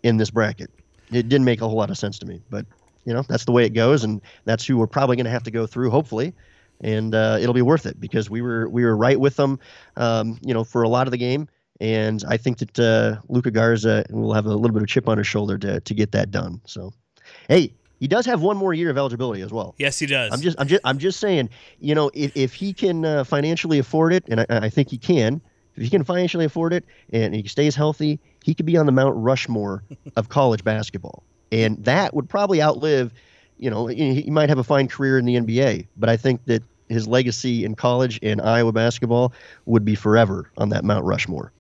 in 0.02 0.18
this 0.18 0.30
bracket 0.30 0.70
it 1.16 1.28
didn't 1.28 1.44
make 1.44 1.61
a 1.61 1.68
whole 1.68 1.76
lot 1.76 1.90
of 1.90 1.99
sense 1.99 2.18
to 2.21 2.26
me. 2.26 2.40
But 2.50 2.66
you 3.04 3.12
know, 3.12 3.23
that's 3.23 3.44
the 3.44 3.52
way 3.52 3.64
it 3.64 3.71
goes, 3.75 4.04
and 4.04 4.21
that's 4.44 4.66
who 4.66 4.76
we're 4.78 4.87
probably 4.87 5.16
going 5.16 5.26
to 5.26 5.30
have 5.30 5.42
to 5.44 5.50
go 5.50 5.66
through, 5.66 5.90
hopefully, 5.90 6.35
and 6.80 7.14
uh, 7.14 7.38
it'll 7.40 7.54
be 7.54 7.62
worth 7.62 7.87
it 7.87 8.00
because 8.00 8.30
we 8.30 8.42
were 8.42 8.68
we 8.68 8.85
were 8.85 8.97
right 8.97 9.18
with 9.18 9.37
them, 9.37 9.59
um, 9.97 10.38
you 10.42 10.54
know, 10.54 10.64
for 10.64 10.83
a 10.83 10.88
lot 10.88 11.06
of 11.06 11.11
the 11.11 11.18
game, 11.18 11.49
and 11.80 12.25
I 12.26 12.37
think 12.37 12.59
that 12.59 12.78
uh, 12.78 13.21
Luka 13.28 13.50
Garza 13.50 14.04
will 14.11 14.33
have 14.33 14.47
a 14.47 14.54
little 14.54 14.75
bit 14.75 14.83
of 14.83 14.88
chip 14.88 15.09
on 15.09 15.18
his 15.18 15.26
shoulder 15.26 15.59
to 15.59 15.80
to 15.80 15.94
get 15.94 16.12
that 16.12 16.30
done. 16.30 16.61
So, 16.64 16.92
hey, 17.49 17.75
he 18.00 18.09
does 18.09 18.26
have 18.26 18.42
one 18.42 18.56
more 18.56 18.75
year 18.75 18.90
of 18.90 18.99
eligibility 18.99 19.42
as 19.42 19.52
well. 19.52 19.75
Yes, 19.78 19.99
he 19.99 20.06
does. 20.06 20.33
I'm 20.33 20.40
just 20.40 20.59
I'm 20.61 20.68
just 20.68 20.80
I'm 20.85 20.99
just 20.99 21.21
saying, 21.21 21.50
you 21.80 21.94
know, 21.94 22.11
if, 22.14 22.37
if 22.37 22.54
he 22.54 22.73
can 22.73 23.04
uh, 23.04 23.25
financially 23.25 23.78
afford 23.78 24.12
it, 24.12 24.25
and 24.28 24.40
I, 24.40 24.47
I 24.49 24.68
think 24.68 24.88
he 24.88 24.99
can, 24.99 25.40
if 25.76 25.83
he 25.83 25.90
can 25.90 26.04
financially 26.04 26.44
afford 26.44 26.73
it 26.73 26.85
and 27.12 27.35
he 27.35 27.47
stays 27.49 27.75
healthy, 27.75 28.21
he 28.45 28.55
could 28.55 28.67
be 28.67 28.77
on 28.77 28.85
the 28.85 28.93
Mount 28.93 29.17
Rushmore 29.17 29.83
of 30.17 30.29
college 30.29 30.63
basketball, 30.63 31.25
and 31.51 31.83
that 31.85 32.15
would 32.15 32.29
probably 32.29 32.63
outlive. 32.63 33.13
You 33.57 33.71
know, 33.71 33.87
he 33.87 34.29
might 34.31 34.49
have 34.49 34.59
a 34.59 34.65
fine 34.65 34.89
career 34.89 35.17
in 35.17 35.25
the 35.25 35.37
NBA, 35.37 35.87
but 35.97 36.09
I 36.09 36.17
think 36.17 36.45
that 36.47 36.63
his 36.89 37.09
legacy 37.09 37.65
in 37.65 37.77
college 37.77 38.19
and 38.23 38.43
Iowa 38.43 38.73
basketball 38.73 39.33
would 39.65 39.85
be 39.85 39.95
forever 39.95 40.51
on 40.59 40.69
that 40.71 40.85
Mount 40.85 41.05
Rushmore. 41.05 41.53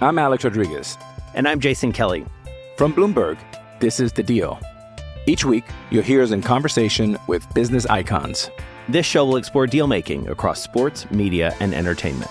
I'm 0.00 0.18
Alex 0.18 0.44
Rodriguez. 0.44 0.96
And 1.34 1.48
I'm 1.48 1.58
Jason 1.58 1.92
Kelly. 1.92 2.24
From 2.76 2.92
Bloomberg, 2.92 3.38
this 3.80 3.98
is 3.98 4.12
The 4.12 4.22
Deal. 4.22 4.60
Each 5.26 5.44
week, 5.44 5.64
you'll 5.90 6.04
hear 6.04 6.22
us 6.22 6.30
in 6.30 6.42
conversation 6.42 7.18
with 7.26 7.52
business 7.54 7.86
icons. 7.86 8.50
This 8.88 9.06
show 9.06 9.24
will 9.24 9.36
explore 9.36 9.66
deal 9.66 9.88
making 9.88 10.28
across 10.28 10.62
sports, 10.62 11.10
media, 11.10 11.56
and 11.58 11.74
entertainment. 11.74 12.30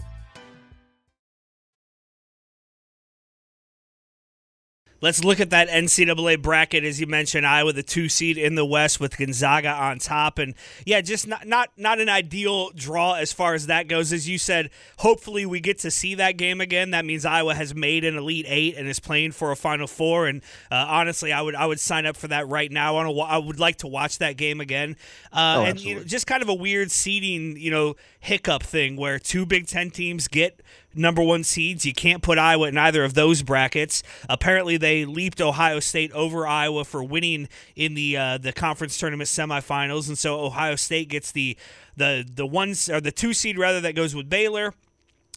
Let's 5.01 5.23
look 5.23 5.39
at 5.39 5.49
that 5.49 5.67
NCAA 5.67 6.41
bracket 6.41 6.83
as 6.83 7.01
you 7.01 7.07
mentioned. 7.07 7.45
Iowa, 7.45 7.73
the 7.73 7.83
two 7.83 8.07
seed 8.07 8.37
in 8.37 8.55
the 8.55 8.65
West, 8.65 8.99
with 8.99 9.17
Gonzaga 9.17 9.69
on 9.69 9.99
top, 9.99 10.37
and 10.37 10.53
yeah, 10.85 11.01
just 11.01 11.27
not 11.27 11.47
not 11.47 11.69
not 11.75 11.99
an 11.99 12.07
ideal 12.09 12.69
draw 12.71 13.13
as 13.15 13.33
far 13.33 13.53
as 13.53 13.67
that 13.67 13.87
goes. 13.87 14.13
As 14.13 14.29
you 14.29 14.37
said, 14.37 14.69
hopefully 14.97 15.45
we 15.45 15.59
get 15.59 15.79
to 15.79 15.91
see 15.91 16.15
that 16.15 16.37
game 16.37 16.61
again. 16.61 16.91
That 16.91 17.03
means 17.05 17.25
Iowa 17.25 17.55
has 17.55 17.73
made 17.73 18.05
an 18.05 18.15
Elite 18.17 18.45
Eight 18.47 18.77
and 18.77 18.87
is 18.87 18.99
playing 18.99 19.31
for 19.31 19.51
a 19.51 19.55
Final 19.55 19.87
Four. 19.87 20.27
And 20.27 20.41
uh, 20.69 20.85
honestly, 20.87 21.31
I 21.31 21.41
would 21.41 21.55
I 21.55 21.65
would 21.65 21.79
sign 21.79 22.05
up 22.05 22.15
for 22.15 22.27
that 22.27 22.47
right 22.47 22.71
now. 22.71 22.97
I, 22.97 23.09
I 23.09 23.37
would 23.37 23.59
like 23.59 23.77
to 23.77 23.87
watch 23.87 24.19
that 24.19 24.37
game 24.37 24.61
again. 24.61 24.95
Uh, 25.33 25.49
Oh, 25.51 25.63
and 25.65 25.79
you 25.81 25.95
know, 25.95 26.03
just 26.03 26.27
kind 26.27 26.41
of 26.41 26.49
a 26.49 26.53
weird 26.53 26.91
seeding, 26.91 27.57
you 27.57 27.71
know, 27.71 27.95
hiccup 28.19 28.63
thing 28.63 28.95
where 28.95 29.19
two 29.19 29.45
Big 29.45 29.67
Ten 29.67 29.89
teams 29.89 30.27
get 30.27 30.61
number 30.93 31.21
one 31.21 31.43
seeds. 31.43 31.85
You 31.85 31.93
can't 31.93 32.21
put 32.21 32.37
Iowa 32.37 32.67
in 32.67 32.77
either 32.77 33.03
of 33.03 33.13
those 33.13 33.41
brackets. 33.41 34.03
Apparently, 34.29 34.77
they 34.77 35.05
leaped 35.05 35.41
Ohio 35.41 35.79
State 35.79 36.11
over 36.13 36.47
Iowa 36.47 36.83
for 36.85 37.03
winning 37.03 37.47
in 37.75 37.93
the 37.93 38.17
uh, 38.17 38.37
the 38.37 38.53
conference 38.53 38.97
tournament 38.97 39.29
semifinals, 39.29 40.07
and 40.07 40.17
so 40.17 40.39
Ohio 40.39 40.75
State 40.75 41.09
gets 41.09 41.31
the 41.31 41.57
the 41.97 42.27
the 42.33 42.45
ones 42.45 42.89
or 42.89 43.01
the 43.01 43.11
two 43.11 43.33
seed 43.33 43.57
rather 43.57 43.81
that 43.81 43.95
goes 43.95 44.15
with 44.15 44.29
Baylor. 44.29 44.73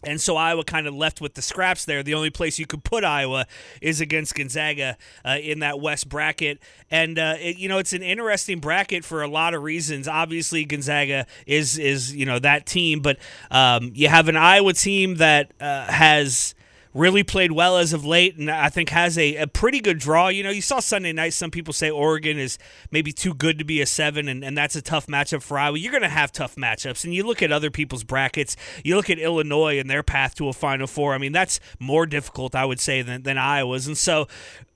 And 0.05 0.21
so 0.21 0.37
Iowa 0.37 0.63
kind 0.63 0.87
of 0.87 0.93
left 0.95 1.21
with 1.21 1.33
the 1.33 1.41
scraps 1.41 1.85
there. 1.85 2.03
The 2.03 2.13
only 2.13 2.29
place 2.29 2.59
you 2.59 2.65
could 2.65 2.83
put 2.83 3.03
Iowa 3.03 3.47
is 3.81 4.01
against 4.01 4.35
Gonzaga 4.35 4.97
uh, 5.23 5.37
in 5.41 5.59
that 5.59 5.79
West 5.79 6.09
bracket. 6.09 6.59
And 6.91 7.17
uh, 7.17 7.35
it, 7.39 7.57
you 7.57 7.67
know 7.67 7.77
it's 7.79 7.93
an 7.93 8.03
interesting 8.03 8.59
bracket 8.59 9.03
for 9.03 9.21
a 9.23 9.27
lot 9.27 9.53
of 9.53 9.63
reasons. 9.63 10.07
Obviously, 10.07 10.65
Gonzaga 10.65 11.25
is 11.45 11.77
is 11.77 12.15
you 12.15 12.25
know 12.25 12.39
that 12.39 12.65
team, 12.65 13.01
but 13.01 13.17
um, 13.51 13.91
you 13.93 14.07
have 14.07 14.27
an 14.29 14.37
Iowa 14.37 14.73
team 14.73 15.15
that 15.15 15.51
uh, 15.59 15.85
has 15.85 16.55
really 16.95 17.23
played 17.23 17.51
well 17.51 17.77
as 17.77 17.91
of 17.93 18.05
late, 18.05 18.37
and 18.37 18.49
I 18.49 18.69
think 18.69 18.89
has 18.89 19.17
a, 19.17 19.35
a 19.35 19.47
pretty 19.47 19.81
good 19.81 19.99
draw. 19.99 20.29
You 20.29 20.43
know, 20.43 20.49
you 20.49 20.61
saw 20.61 20.79
Sunday 20.79 21.11
night. 21.11 21.33
Some 21.33 21.51
people 21.51 21.73
say 21.73 21.91
Oregon 21.91 22.39
is 22.39 22.57
maybe 22.89 23.11
too 23.11 23.33
good 23.33 23.59
to 23.59 23.65
be 23.65 23.81
a 23.81 23.85
seven, 23.85 24.27
and, 24.29 24.43
and 24.43 24.57
that's 24.57 24.75
a 24.75 24.81
tough 24.81 25.05
matchup 25.05 25.43
for 25.43 25.59
Iowa. 25.59 25.77
You're 25.77 25.91
going 25.91 26.01
to 26.03 26.09
have 26.09 26.31
tough 26.31 26.55
matchups, 26.55 27.03
and 27.03 27.13
you 27.13 27.23
look 27.23 27.43
at 27.43 27.51
other 27.51 27.69
people's 27.69 28.05
brackets. 28.05 28.55
You 28.83 28.95
look 28.95 29.09
at 29.09 29.19
Illinois 29.19 29.77
and 29.77 29.89
their 29.89 30.03
path 30.03 30.35
to 30.35 30.47
a 30.47 30.53
Final 30.53 30.87
Four. 30.87 31.13
I 31.13 31.17
mean, 31.17 31.33
that's 31.33 31.59
more 31.79 32.05
difficult, 32.05 32.55
I 32.55 32.63
would 32.65 32.79
say, 32.79 33.01
than, 33.01 33.23
than 33.23 33.37
Iowa's, 33.37 33.85
and 33.85 33.97
so. 33.97 34.27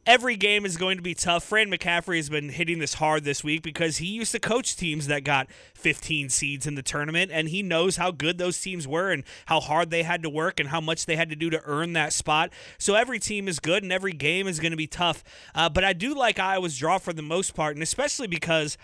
Every 0.09 0.37
game 0.37 0.65
is 0.65 0.75
going 0.75 0.97
to 0.97 1.03
be 1.03 1.13
tough. 1.13 1.43
Fran 1.43 1.69
McCaffery 1.69 2.15
has 2.15 2.31
been 2.31 2.49
hitting 2.49 2.79
this 2.79 2.95
hard 2.95 3.23
this 3.23 3.43
week 3.43 3.61
because 3.61 3.97
he 3.97 4.07
used 4.07 4.31
to 4.31 4.39
coach 4.39 4.75
teams 4.75 5.05
that 5.05 5.23
got 5.23 5.51
15 5.75 6.29
seeds 6.29 6.65
in 6.65 6.73
the 6.73 6.81
tournament, 6.81 7.29
and 7.31 7.47
he 7.47 7.61
knows 7.61 7.97
how 7.97 8.09
good 8.09 8.39
those 8.39 8.59
teams 8.59 8.87
were 8.87 9.11
and 9.11 9.23
how 9.45 9.59
hard 9.59 9.91
they 9.91 10.01
had 10.01 10.23
to 10.23 10.29
work 10.31 10.59
and 10.59 10.69
how 10.69 10.81
much 10.81 11.05
they 11.05 11.15
had 11.15 11.29
to 11.29 11.35
do 11.35 11.51
to 11.51 11.61
earn 11.63 11.93
that 11.93 12.11
spot. 12.11 12.49
So 12.79 12.95
every 12.95 13.19
team 13.19 13.47
is 13.47 13.59
good 13.59 13.83
and 13.83 13.91
every 13.91 14.13
game 14.13 14.47
is 14.47 14.59
going 14.59 14.71
to 14.71 14.77
be 14.77 14.87
tough. 14.87 15.23
Uh, 15.53 15.69
but 15.69 15.83
I 15.83 15.93
do 15.93 16.15
like 16.15 16.39
Iowa's 16.39 16.75
draw 16.75 16.97
for 16.97 17.13
the 17.13 17.21
most 17.21 17.53
part, 17.53 17.75
and 17.75 17.83
especially 17.83 18.25
because 18.25 18.79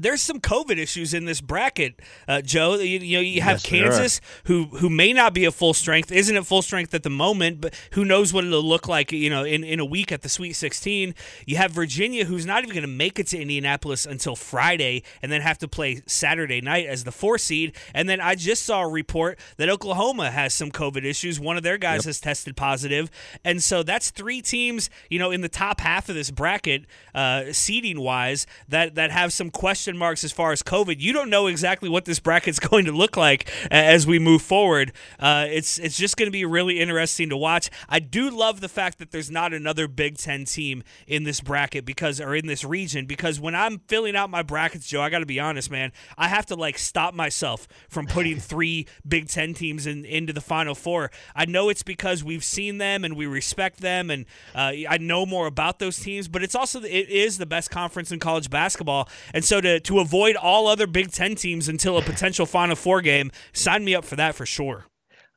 there's 0.00 0.22
some 0.22 0.40
COVID 0.40 0.78
issues 0.78 1.12
in 1.12 1.26
this 1.26 1.40
bracket, 1.40 2.00
uh, 2.26 2.40
Joe. 2.40 2.74
You, 2.76 2.98
you 2.98 3.16
know, 3.18 3.22
you 3.22 3.40
have 3.42 3.52
Yes. 3.62 3.66
Kansas, 3.66 4.20
who 4.44 4.64
who 4.64 4.88
may 4.88 5.12
not 5.12 5.34
be 5.34 5.44
at 5.44 5.54
full 5.54 5.74
strength, 5.74 6.10
isn't 6.10 6.34
at 6.36 6.46
full 6.46 6.62
strength 6.62 6.94
at 6.94 7.02
the 7.02 7.10
moment, 7.10 7.60
but 7.60 7.74
who 7.92 8.04
knows 8.04 8.32
what 8.32 8.44
it'll 8.44 8.62
look 8.62 8.88
like, 8.88 9.12
you 9.12 9.28
know, 9.28 9.44
in, 9.44 9.62
in 9.64 9.80
a 9.80 9.84
week 9.84 10.10
at 10.10 10.22
the 10.22 10.28
Sweet 10.28 10.54
16. 10.54 11.14
You 11.46 11.56
have 11.56 11.72
Virginia, 11.72 12.24
who's 12.24 12.46
not 12.46 12.62
even 12.62 12.74
going 12.74 12.82
to 12.82 12.88
make 12.88 13.18
it 13.18 13.26
to 13.28 13.38
Indianapolis 13.38 14.06
until 14.06 14.34
Friday, 14.34 15.02
and 15.20 15.30
then 15.30 15.42
have 15.42 15.58
to 15.58 15.68
play 15.68 16.02
Saturday 16.06 16.60
night 16.60 16.86
as 16.86 17.04
the 17.04 17.12
four 17.12 17.36
seed. 17.36 17.76
And 17.94 18.08
then 18.08 18.20
I 18.20 18.34
just 18.34 18.64
saw 18.64 18.82
a 18.82 18.88
report 18.88 19.38
that 19.58 19.68
Oklahoma 19.68 20.30
has 20.30 20.54
some 20.54 20.70
COVID 20.70 21.04
issues. 21.04 21.38
One 21.38 21.56
of 21.56 21.62
their 21.62 21.78
guys 21.78 22.04
has 22.06 22.18
tested 22.20 22.56
positive. 22.56 23.10
and 23.44 23.62
so 23.62 23.82
that's 23.82 24.10
three 24.10 24.40
teams, 24.40 24.88
you 25.10 25.18
know, 25.18 25.30
in 25.30 25.42
the 25.42 25.48
top 25.48 25.80
half 25.80 26.08
of 26.08 26.14
this 26.14 26.30
bracket, 26.30 26.86
uh, 27.14 27.52
seeding 27.52 28.00
wise, 28.00 28.46
that 28.68 28.94
that 28.94 29.10
have 29.10 29.32
some 29.32 29.50
question 29.82 29.98
marks 29.98 30.22
as 30.22 30.30
far 30.30 30.52
as 30.52 30.62
COVID. 30.62 31.00
You 31.00 31.12
don't 31.12 31.28
know 31.28 31.48
exactly 31.48 31.88
what 31.88 32.04
this 32.04 32.20
bracket's 32.20 32.60
going 32.70 32.84
to 32.84 32.92
look 32.92 33.16
like 33.16 33.50
as 33.68 34.06
we 34.06 34.20
move 34.20 34.40
forward. 34.40 34.92
Uh, 35.18 35.46
it's 35.50 35.76
it's 35.76 35.96
just 35.96 36.16
going 36.16 36.28
to 36.28 36.32
be 36.32 36.44
really 36.44 36.78
interesting 36.78 37.28
to 37.30 37.36
watch. 37.36 37.68
I 37.88 37.98
do 37.98 38.30
love 38.30 38.60
the 38.60 38.68
fact 38.68 39.00
that 39.00 39.10
there's 39.10 39.28
not 39.28 39.52
another 39.52 39.88
Big 39.88 40.18
Ten 40.18 40.44
team 40.44 40.84
in 41.08 41.24
this 41.24 41.40
bracket 41.40 41.84
because 41.84 42.20
or 42.20 42.32
in 42.36 42.46
this 42.46 42.62
region 42.62 43.06
because 43.06 43.40
when 43.40 43.56
I'm 43.56 43.80
filling 43.88 44.14
out 44.14 44.30
my 44.30 44.44
brackets, 44.44 44.86
Joe, 44.86 45.02
I 45.02 45.10
got 45.10 45.18
to 45.18 45.26
be 45.26 45.40
honest, 45.40 45.68
man, 45.68 45.90
I 46.16 46.28
have 46.28 46.46
to 46.46 46.54
like 46.54 46.78
stop 46.78 47.12
myself 47.12 47.66
from 47.88 48.06
putting 48.06 48.38
three 48.52 48.86
Big 49.08 49.26
Ten 49.26 49.52
teams 49.52 49.84
in 49.84 50.04
into 50.04 50.32
the 50.32 50.40
Final 50.40 50.76
Four. 50.76 51.10
I 51.34 51.44
know 51.44 51.70
it's 51.70 51.82
because 51.82 52.22
we've 52.22 52.44
seen 52.44 52.78
them 52.78 53.04
and 53.04 53.16
we 53.16 53.26
respect 53.26 53.80
them, 53.80 54.12
and 54.12 54.26
uh, 54.54 54.74
I 54.88 54.98
know 55.00 55.26
more 55.26 55.48
about 55.48 55.80
those 55.80 55.98
teams. 55.98 56.28
But 56.28 56.44
it's 56.44 56.54
also 56.54 56.82
it 56.82 57.08
is 57.08 57.38
the 57.38 57.46
best 57.46 57.72
conference 57.72 58.12
in 58.12 58.20
college 58.20 58.48
basketball, 58.48 59.08
and 59.34 59.44
so 59.44 59.60
to 59.60 59.71
to 59.80 60.00
avoid 60.00 60.36
all 60.36 60.66
other 60.66 60.86
Big 60.86 61.10
Ten 61.12 61.34
teams 61.34 61.68
until 61.68 61.98
a 61.98 62.02
potential 62.02 62.46
Final 62.46 62.76
Four 62.76 63.00
game, 63.02 63.30
sign 63.52 63.84
me 63.84 63.94
up 63.94 64.04
for 64.04 64.16
that 64.16 64.34
for 64.34 64.46
sure. 64.46 64.86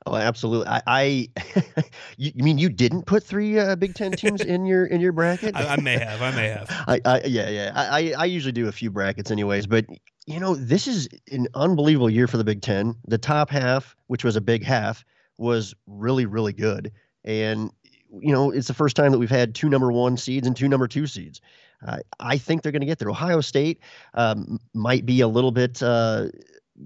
Oh, 0.07 0.15
absolutely. 0.15 0.67
I, 0.67 0.81
I 0.85 1.29
you, 2.17 2.31
you 2.35 2.43
mean 2.43 2.57
you 2.57 2.69
didn't 2.69 3.03
put 3.03 3.23
three 3.23 3.57
uh, 3.57 3.75
Big 3.75 3.95
Ten 3.95 4.11
teams 4.11 4.41
in 4.41 4.65
your 4.65 4.85
in 4.85 5.01
your 5.01 5.11
bracket? 5.11 5.55
I, 5.57 5.73
I 5.73 5.81
may 5.81 5.97
have, 5.97 6.21
I 6.21 6.31
may 6.31 6.49
have. 6.49 6.67
I, 6.87 7.01
I 7.05 7.21
yeah, 7.25 7.49
yeah. 7.49 7.71
I, 7.75 7.85
I 7.85 8.13
I 8.19 8.25
usually 8.25 8.51
do 8.51 8.67
a 8.67 8.71
few 8.71 8.91
brackets 8.91 9.31
anyways, 9.31 9.65
but 9.65 9.85
you 10.27 10.39
know, 10.39 10.55
this 10.55 10.87
is 10.87 11.07
an 11.31 11.47
unbelievable 11.55 12.09
year 12.09 12.27
for 12.27 12.37
the 12.37 12.43
Big 12.43 12.61
Ten. 12.61 12.95
The 13.07 13.17
top 13.17 13.49
half, 13.49 13.95
which 14.07 14.23
was 14.23 14.35
a 14.35 14.41
big 14.41 14.63
half, 14.63 15.03
was 15.37 15.73
really, 15.87 16.25
really 16.25 16.53
good. 16.53 16.91
And 17.23 17.71
you 18.19 18.31
know, 18.31 18.51
it's 18.51 18.67
the 18.67 18.73
first 18.73 18.95
time 18.95 19.11
that 19.11 19.19
we've 19.19 19.29
had 19.29 19.55
two 19.55 19.69
number 19.69 19.91
one 19.91 20.17
seeds 20.17 20.45
and 20.45 20.55
two 20.55 20.67
number 20.67 20.87
two 20.87 21.07
seeds. 21.07 21.41
Uh, 21.85 21.99
I 22.19 22.37
think 22.37 22.61
they're 22.63 22.71
going 22.71 22.81
to 22.81 22.87
get 22.87 22.99
there. 22.99 23.09
Ohio 23.09 23.41
State 23.41 23.79
um, 24.15 24.59
might 24.73 25.05
be 25.05 25.21
a 25.21 25.27
little 25.27 25.51
bit 25.51 25.81
uh, 25.83 26.27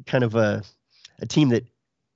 kind 0.06 0.24
of 0.24 0.36
a, 0.36 0.62
a 1.20 1.26
team 1.26 1.50
that 1.50 1.66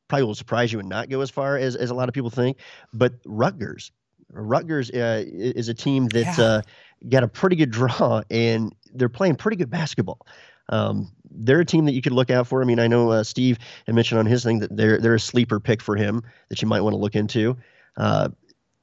probably 0.08 0.26
will 0.26 0.36
surprise 0.36 0.72
you 0.72 0.80
and 0.80 0.90
not 0.90 1.10
go 1.10 1.22
as 1.22 1.30
far 1.30 1.58
as, 1.58 1.76
as 1.76 1.90
a 1.90 1.94
lot 1.94 2.10
of 2.10 2.14
people 2.14 2.30
think. 2.30 2.58
But 2.94 3.14
Rutgers, 3.26 3.92
Rutgers 4.32 4.92
uh, 4.92 5.24
is 5.28 5.70
a 5.70 5.74
team 5.74 6.08
that 6.10 6.38
Yeah. 6.38 6.44
uh, 6.46 6.62
got 7.10 7.24
a 7.24 7.28
pretty 7.28 7.56
good 7.56 7.72
draw 7.72 8.22
and 8.30 8.76
they're 8.94 9.10
playing 9.10 9.36
pretty 9.36 9.58
good 9.58 9.70
basketball. 9.70 10.26
Um, 10.70 11.12
they're 11.30 11.60
a 11.60 11.66
team 11.66 11.86
that 11.86 11.94
you 11.94 12.02
could 12.02 12.12
look 12.14 12.30
out 12.30 12.48
for. 12.48 12.62
I 12.62 12.66
mean, 12.66 12.80
I 12.80 12.88
know 12.88 13.12
uh, 13.12 13.24
Steve 13.24 13.58
had 13.86 13.96
mentioned 13.96 14.20
on 14.20 14.26
his 14.26 14.44
thing 14.44 14.60
that 14.60 14.76
they're 14.76 14.98
they're 15.00 15.16
a 15.16 15.20
sleeper 15.20 15.60
pick 15.60 15.82
for 15.82 15.96
him 15.96 16.22
that 16.50 16.62
you 16.62 16.68
might 16.68 16.82
want 16.82 16.94
to 16.94 16.98
look 16.98 17.16
into. 17.16 17.58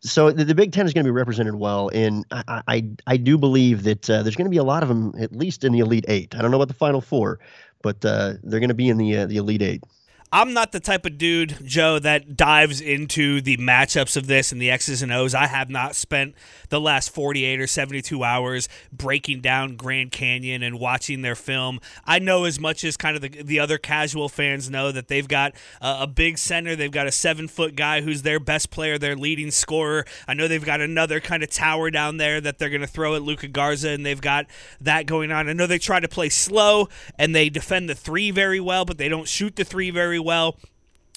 So 0.02 0.30
the, 0.30 0.44
the 0.44 0.54
Big 0.54 0.72
Ten 0.72 0.86
is 0.86 0.94
going 0.94 1.04
to 1.04 1.08
be 1.08 1.14
represented 1.14 1.54
well, 1.54 1.90
and 1.92 2.24
I 2.30 2.62
I, 2.66 2.88
I 3.06 3.16
do 3.18 3.36
believe 3.36 3.82
that 3.82 4.08
uh, 4.08 4.22
there's 4.22 4.36
going 4.36 4.46
to 4.46 4.50
be 4.50 4.56
a 4.56 4.64
lot 4.64 4.82
of 4.82 4.88
them 4.88 5.14
at 5.18 5.32
least 5.32 5.62
in 5.62 5.72
the 5.72 5.80
Elite 5.80 6.06
Eight. 6.08 6.34
I 6.34 6.40
don't 6.40 6.50
know 6.50 6.56
about 6.56 6.68
the 6.68 6.74
Final 6.74 7.02
Four, 7.02 7.38
but 7.82 8.02
uh, 8.04 8.34
they're 8.42 8.60
going 8.60 8.68
to 8.68 8.74
be 8.74 8.88
in 8.88 8.96
the 8.96 9.18
uh, 9.18 9.26
the 9.26 9.36
Elite 9.36 9.62
Eight. 9.62 9.84
I'm 10.32 10.52
not 10.52 10.70
the 10.70 10.78
type 10.78 11.06
of 11.06 11.18
dude, 11.18 11.56
Joe, 11.64 11.98
that 11.98 12.36
dives 12.36 12.80
into 12.80 13.40
the 13.40 13.56
matchups 13.56 14.16
of 14.16 14.28
this 14.28 14.52
and 14.52 14.62
the 14.62 14.70
X's 14.70 15.02
and 15.02 15.12
O's. 15.12 15.34
I 15.34 15.48
have 15.48 15.68
not 15.68 15.96
spent 15.96 16.36
the 16.68 16.80
last 16.80 17.12
48 17.12 17.60
or 17.60 17.66
72 17.66 18.22
hours 18.22 18.68
breaking 18.92 19.40
down 19.40 19.74
Grand 19.74 20.12
Canyon 20.12 20.62
and 20.62 20.78
watching 20.78 21.22
their 21.22 21.34
film. 21.34 21.80
I 22.04 22.20
know 22.20 22.44
as 22.44 22.60
much 22.60 22.84
as 22.84 22.96
kind 22.96 23.16
of 23.16 23.22
the, 23.22 23.42
the 23.42 23.58
other 23.58 23.76
casual 23.76 24.28
fans 24.28 24.70
know 24.70 24.92
that 24.92 25.08
they've 25.08 25.26
got 25.26 25.52
a, 25.80 26.06
big 26.06 26.38
center. 26.38 26.76
They've 26.76 26.92
got 26.92 27.08
a 27.08 27.12
seven 27.12 27.48
foot 27.48 27.74
guy 27.74 28.00
who's 28.00 28.22
their 28.22 28.38
best 28.38 28.70
player, 28.70 28.98
their 28.98 29.16
leading 29.16 29.50
scorer. 29.50 30.04
I 30.28 30.34
know 30.34 30.46
they've 30.46 30.64
got 30.64 30.80
another 30.80 31.18
kind 31.18 31.42
of 31.42 31.50
tower 31.50 31.90
down 31.90 32.18
there 32.18 32.40
that 32.40 32.58
they're 32.58 32.68
going 32.68 32.82
to 32.82 32.86
throw 32.86 33.16
at 33.16 33.22
Luka 33.22 33.48
Garza, 33.48 33.88
and 33.88 34.06
they've 34.06 34.20
got 34.20 34.46
that 34.80 35.06
going 35.06 35.32
on. 35.32 35.48
I 35.48 35.54
know 35.54 35.66
they 35.66 35.78
try 35.78 35.98
to 35.98 36.08
play 36.08 36.28
slow 36.28 36.88
and 37.18 37.34
they 37.34 37.48
defend 37.48 37.88
the 37.88 37.96
three 37.96 38.30
very 38.30 38.60
well, 38.60 38.84
but 38.84 38.96
they 38.96 39.08
don't 39.08 39.26
shoot 39.26 39.56
the 39.56 39.64
three 39.64 39.90
very 39.90 40.19
well. 40.20 40.56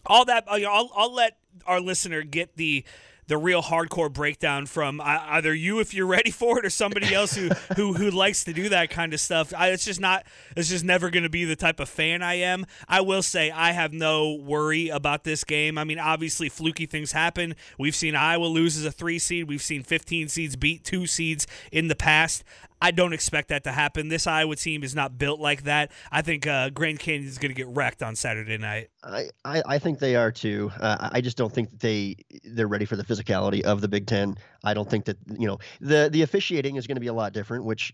All 0.05 0.25
that 0.25 0.45
uh, 0.47 0.59
I'll, 0.69 0.91
I'll 0.95 1.13
let 1.13 1.37
our 1.65 1.79
listener 1.79 2.23
get 2.23 2.57
the 2.57 2.83
the 3.27 3.37
real 3.37 3.61
hardcore 3.61 4.11
breakdown 4.11 4.65
from 4.65 4.99
uh, 4.99 5.03
either 5.29 5.53
you 5.53 5.79
if 5.79 5.93
you're 5.93 6.07
ready 6.07 6.31
for 6.31 6.59
it 6.59 6.65
or 6.65 6.69
somebody 6.69 7.13
else 7.13 7.35
who 7.35 7.49
who, 7.75 7.93
who 7.93 8.11
likes 8.11 8.43
to 8.43 8.53
do 8.53 8.69
that 8.69 8.89
kind 8.89 9.13
of 9.13 9.19
stuff. 9.19 9.53
I, 9.55 9.69
it's 9.69 9.85
just 9.85 9.99
not. 9.99 10.25
It's 10.55 10.69
just 10.69 10.83
never 10.83 11.09
going 11.09 11.23
to 11.23 11.29
be 11.29 11.45
the 11.45 11.55
type 11.55 11.79
of 11.79 11.89
fan 11.89 12.21
I 12.21 12.35
am. 12.35 12.65
I 12.87 13.01
will 13.01 13.23
say 13.23 13.51
I 13.51 13.71
have 13.71 13.93
no 13.93 14.33
worry 14.33 14.89
about 14.89 15.23
this 15.23 15.43
game. 15.43 15.77
I 15.77 15.83
mean, 15.83 15.99
obviously 15.99 16.49
fluky 16.49 16.85
things 16.85 17.11
happen. 17.11 17.55
We've 17.77 17.95
seen 17.95 18.15
Iowa 18.15 18.45
lose 18.45 18.77
as 18.77 18.85
a 18.85 18.91
three 18.91 19.19
seed. 19.19 19.47
We've 19.47 19.61
seen 19.61 19.83
15 19.83 20.27
seeds 20.27 20.55
beat 20.55 20.83
two 20.83 21.07
seeds 21.07 21.47
in 21.71 21.87
the 21.87 21.95
past. 21.95 22.43
I 22.83 22.91
don't 22.91 23.13
expect 23.13 23.47
that 23.47 23.63
to 23.63 23.71
happen. 23.71 24.09
This 24.09 24.27
Iowa 24.27 24.57
team 24.57 24.83
is 24.83 24.93
not 24.93 25.17
built 25.17 25.39
like 25.39 25.63
that. 25.63 25.89
I 26.11 26.21
think 26.21 26.45
uh, 26.45 26.69
Grand 26.69 26.99
Canyon 26.99 27.25
is 27.25 27.37
going 27.37 27.49
to 27.49 27.55
get 27.55 27.67
wrecked 27.67 28.03
on 28.03 28.13
Saturday 28.13 28.57
night. 28.57 28.89
I, 29.01 29.29
I, 29.45 29.63
I 29.65 29.79
think 29.79 29.99
they 29.99 30.17
are 30.17 30.33
too. 30.33 30.69
Uh, 30.81 31.09
I 31.13 31.21
just 31.21 31.37
don't 31.37 31.51
think 31.51 31.69
that 31.71 31.79
they 31.79 32.17
they're 32.43 32.67
ready 32.67 32.83
for 32.83 32.97
the 32.97 33.05
physicality 33.05 33.61
of 33.61 33.79
the 33.79 33.87
Big 33.87 34.05
Ten. 34.05 34.35
I 34.65 34.73
don't 34.73 34.89
think 34.89 35.05
that 35.05 35.17
you 35.39 35.47
know 35.47 35.59
the 35.79 36.09
the 36.11 36.23
officiating 36.23 36.75
is 36.75 36.85
going 36.85 36.97
to 36.97 37.01
be 37.01 37.07
a 37.07 37.13
lot 37.13 37.31
different, 37.31 37.63
which 37.63 37.93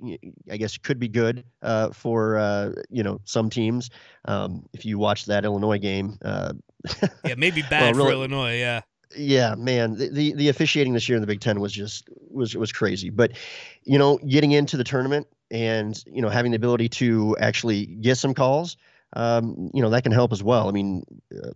I 0.49 0.57
guess 0.57 0.75
could 0.79 0.97
be 0.97 1.07
good 1.07 1.43
uh, 1.61 1.91
for 1.91 2.39
uh, 2.39 2.71
you 2.89 3.03
know 3.03 3.21
some 3.25 3.51
teams. 3.51 3.91
Um, 4.25 4.65
if 4.73 4.85
you 4.85 4.97
watch 4.97 5.25
that 5.25 5.45
Illinois 5.45 5.77
game, 5.77 6.17
uh, 6.25 6.53
yeah, 7.25 7.35
maybe 7.37 7.61
bad 7.61 7.95
well, 7.95 8.05
really, 8.05 8.07
for 8.07 8.13
Illinois. 8.13 8.57
Yeah, 8.57 8.81
yeah, 9.15 9.55
man, 9.55 9.95
the, 9.95 10.09
the, 10.09 10.33
the 10.33 10.49
officiating 10.49 10.93
this 10.93 11.09
year 11.09 11.15
in 11.15 11.21
the 11.21 11.27
Big 11.27 11.39
Ten 11.39 11.59
was 11.59 11.73
just 11.73 12.07
was 12.29 12.55
was 12.55 12.71
crazy. 12.71 13.09
But 13.09 13.31
you 13.83 13.97
know, 13.97 14.17
getting 14.19 14.51
into 14.51 14.77
the 14.77 14.83
tournament 14.83 15.27
and 15.51 16.01
you 16.05 16.21
know 16.21 16.29
having 16.29 16.51
the 16.51 16.57
ability 16.57 16.89
to 16.89 17.35
actually 17.39 17.87
get 17.87 18.17
some 18.17 18.33
calls, 18.33 18.77
um, 19.13 19.71
you 19.73 19.81
know 19.81 19.89
that 19.89 20.03
can 20.03 20.11
help 20.11 20.31
as 20.31 20.43
well. 20.43 20.69
I 20.69 20.71
mean, 20.71 21.03
uh, 21.35 21.49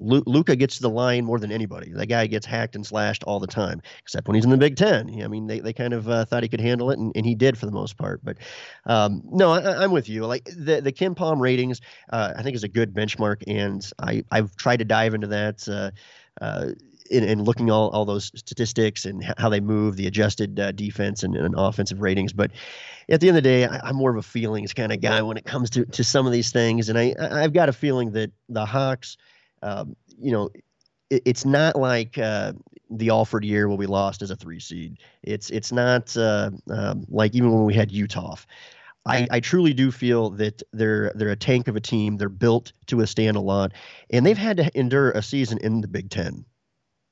Luka 0.00 0.56
gets 0.56 0.78
the 0.78 0.88
line 0.88 1.26
more 1.26 1.38
than 1.38 1.52
anybody. 1.52 1.92
That 1.92 2.06
guy 2.06 2.26
gets 2.26 2.46
hacked 2.46 2.74
and 2.74 2.86
slashed 2.86 3.22
all 3.24 3.38
the 3.38 3.46
time, 3.46 3.82
except 4.02 4.26
when 4.26 4.34
he's 4.36 4.44
in 4.44 4.50
the 4.50 4.56
Big 4.56 4.76
Ten. 4.76 5.22
I 5.22 5.28
mean, 5.28 5.46
they, 5.46 5.60
they 5.60 5.74
kind 5.74 5.92
of 5.92 6.08
uh, 6.08 6.24
thought 6.24 6.42
he 6.42 6.48
could 6.48 6.60
handle 6.60 6.90
it, 6.90 6.98
and, 6.98 7.12
and 7.14 7.26
he 7.26 7.34
did 7.34 7.58
for 7.58 7.66
the 7.66 7.72
most 7.72 7.98
part. 7.98 8.24
But 8.24 8.38
um, 8.86 9.22
no, 9.26 9.50
I, 9.50 9.84
am 9.84 9.92
with 9.92 10.08
you. 10.08 10.24
Like 10.24 10.44
the 10.44 10.80
the 10.80 10.92
KenPom 10.92 11.40
ratings, 11.40 11.82
uh, 12.10 12.32
I 12.36 12.42
think 12.42 12.56
is 12.56 12.64
a 12.64 12.68
good 12.68 12.94
benchmark, 12.94 13.42
and 13.46 13.86
I 13.98 14.24
I've 14.30 14.56
tried 14.56 14.78
to 14.78 14.86
dive 14.86 15.12
into 15.12 15.26
that. 15.26 15.92
In, 17.10 17.22
in 17.22 17.44
looking 17.44 17.70
all 17.70 17.90
all 17.90 18.06
those 18.06 18.32
statistics 18.34 19.04
and 19.04 19.22
how 19.36 19.50
they 19.50 19.60
move, 19.60 19.96
the 19.96 20.06
adjusted 20.06 20.58
uh, 20.58 20.72
defense 20.72 21.22
and, 21.22 21.36
and, 21.36 21.54
offensive 21.54 22.00
ratings. 22.00 22.32
But 22.32 22.50
at 23.10 23.20
the 23.20 23.28
end 23.28 23.36
of 23.36 23.42
the 23.42 23.48
day, 23.48 23.66
I, 23.66 23.90
am 23.90 23.96
more 23.96 24.10
of 24.10 24.16
a 24.16 24.22
feelings 24.22 24.72
kind 24.72 24.90
of 24.90 25.02
guy 25.02 25.20
when 25.20 25.36
it 25.36 25.44
comes 25.44 25.68
to, 25.70 25.84
to 25.84 26.02
some 26.02 26.24
of 26.24 26.32
these 26.32 26.50
things. 26.50 26.88
And 26.88 26.98
I 26.98 27.14
I've 27.20 27.52
got 27.52 27.68
a 27.68 27.74
feeling 27.74 28.12
that 28.12 28.32
the 28.48 28.64
Hawks, 28.64 29.18
um, 29.62 29.96
you 30.18 30.32
know, 30.32 30.48
it, 31.10 31.22
it's 31.26 31.44
not 31.44 31.76
like 31.76 32.16
uh, 32.16 32.54
the 32.90 33.10
Alford 33.10 33.44
year 33.44 33.68
where 33.68 33.76
we 33.76 33.86
lost 33.86 34.22
as 34.22 34.30
a 34.30 34.36
three 34.36 34.60
seed. 34.60 34.98
It's 35.22 35.50
it's 35.50 35.72
not 35.72 36.16
uh, 36.16 36.50
um, 36.70 37.04
like 37.08 37.34
even 37.34 37.52
when 37.52 37.64
we 37.64 37.74
had 37.74 37.92
Utah. 37.92 38.36
I, 39.06 39.28
I, 39.30 39.40
truly 39.40 39.74
do 39.74 39.90
feel 39.90 40.30
that 40.30 40.62
they're 40.72 41.12
they're 41.14 41.28
a 41.28 41.36
tank 41.36 41.68
of 41.68 41.76
a 41.76 41.80
team. 41.80 42.16
They're 42.16 42.30
built 42.30 42.72
to 42.86 42.96
withstand 42.96 43.36
a 43.36 43.40
lot, 43.40 43.72
and 44.08 44.24
they've 44.24 44.38
had 44.38 44.56
to 44.56 44.78
endure 44.78 45.10
a 45.10 45.22
season 45.22 45.58
in 45.58 45.82
the 45.82 45.88
Big 45.88 46.08
Ten 46.08 46.46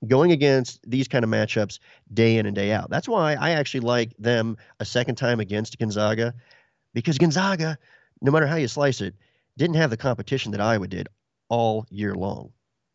going 0.06 0.32
against 0.32 0.80
these 0.88 1.09
kind 1.09 1.25
of 1.25 1.30
matchups 1.30 1.78
day 2.12 2.37
in 2.37 2.47
and 2.47 2.54
day 2.54 2.73
out. 2.73 2.90
That's 2.90 3.09
why 3.09 3.35
I 3.35 3.50
actually 3.50 3.80
like 3.80 4.12
them 4.18 4.56
a 4.80 4.85
second 4.85 5.16
time 5.16 5.40
against 5.40 5.78
Gonzaga 5.78 6.35
because 6.94 7.18
Gonzaga, 7.18 7.78
no 8.21 8.30
matter 8.32 8.47
how 8.47 8.56
you 8.56 8.69
slice 8.69 9.00
it, 9.00 9.15
didn't 9.56 9.76
have 9.76 9.91
the 9.91 9.97
competition 9.97 10.52
that 10.52 10.60
Iowa 10.60 10.88
did 10.88 11.08
all 11.49 11.86
year 11.91 12.15
long. 12.15 12.52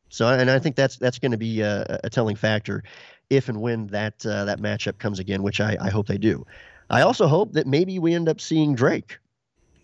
So, 0.10 0.28
and 0.28 0.50
I 0.50 0.60
think 0.60 0.76
that's 0.76 0.98
that's 0.98 1.20
going 1.20 1.32
to 1.32 1.38
be 1.38 1.62
a, 1.62 2.00
a, 2.04 2.10
telling 2.10 2.38
factor 2.38 2.84
if 3.30 3.50
and 3.50 3.60
when 3.60 3.88
that 3.88 4.26
uh, 4.26 4.46
that 4.46 4.60
matchup 4.60 5.00
comes 5.00 5.20
again, 5.20 5.44
which 5.44 5.60
I, 5.60 5.76
I 5.82 5.90
hope 5.90 6.08
they 6.08 6.18
do. 6.18 6.46
I 6.90 7.02
also 7.02 7.28
hope 7.28 7.54
that 7.54 7.68
maybe 7.68 8.00
we 8.00 8.14
end 8.14 8.30
up 8.30 8.40
seeing 8.40 8.74
Drake. 8.74 9.18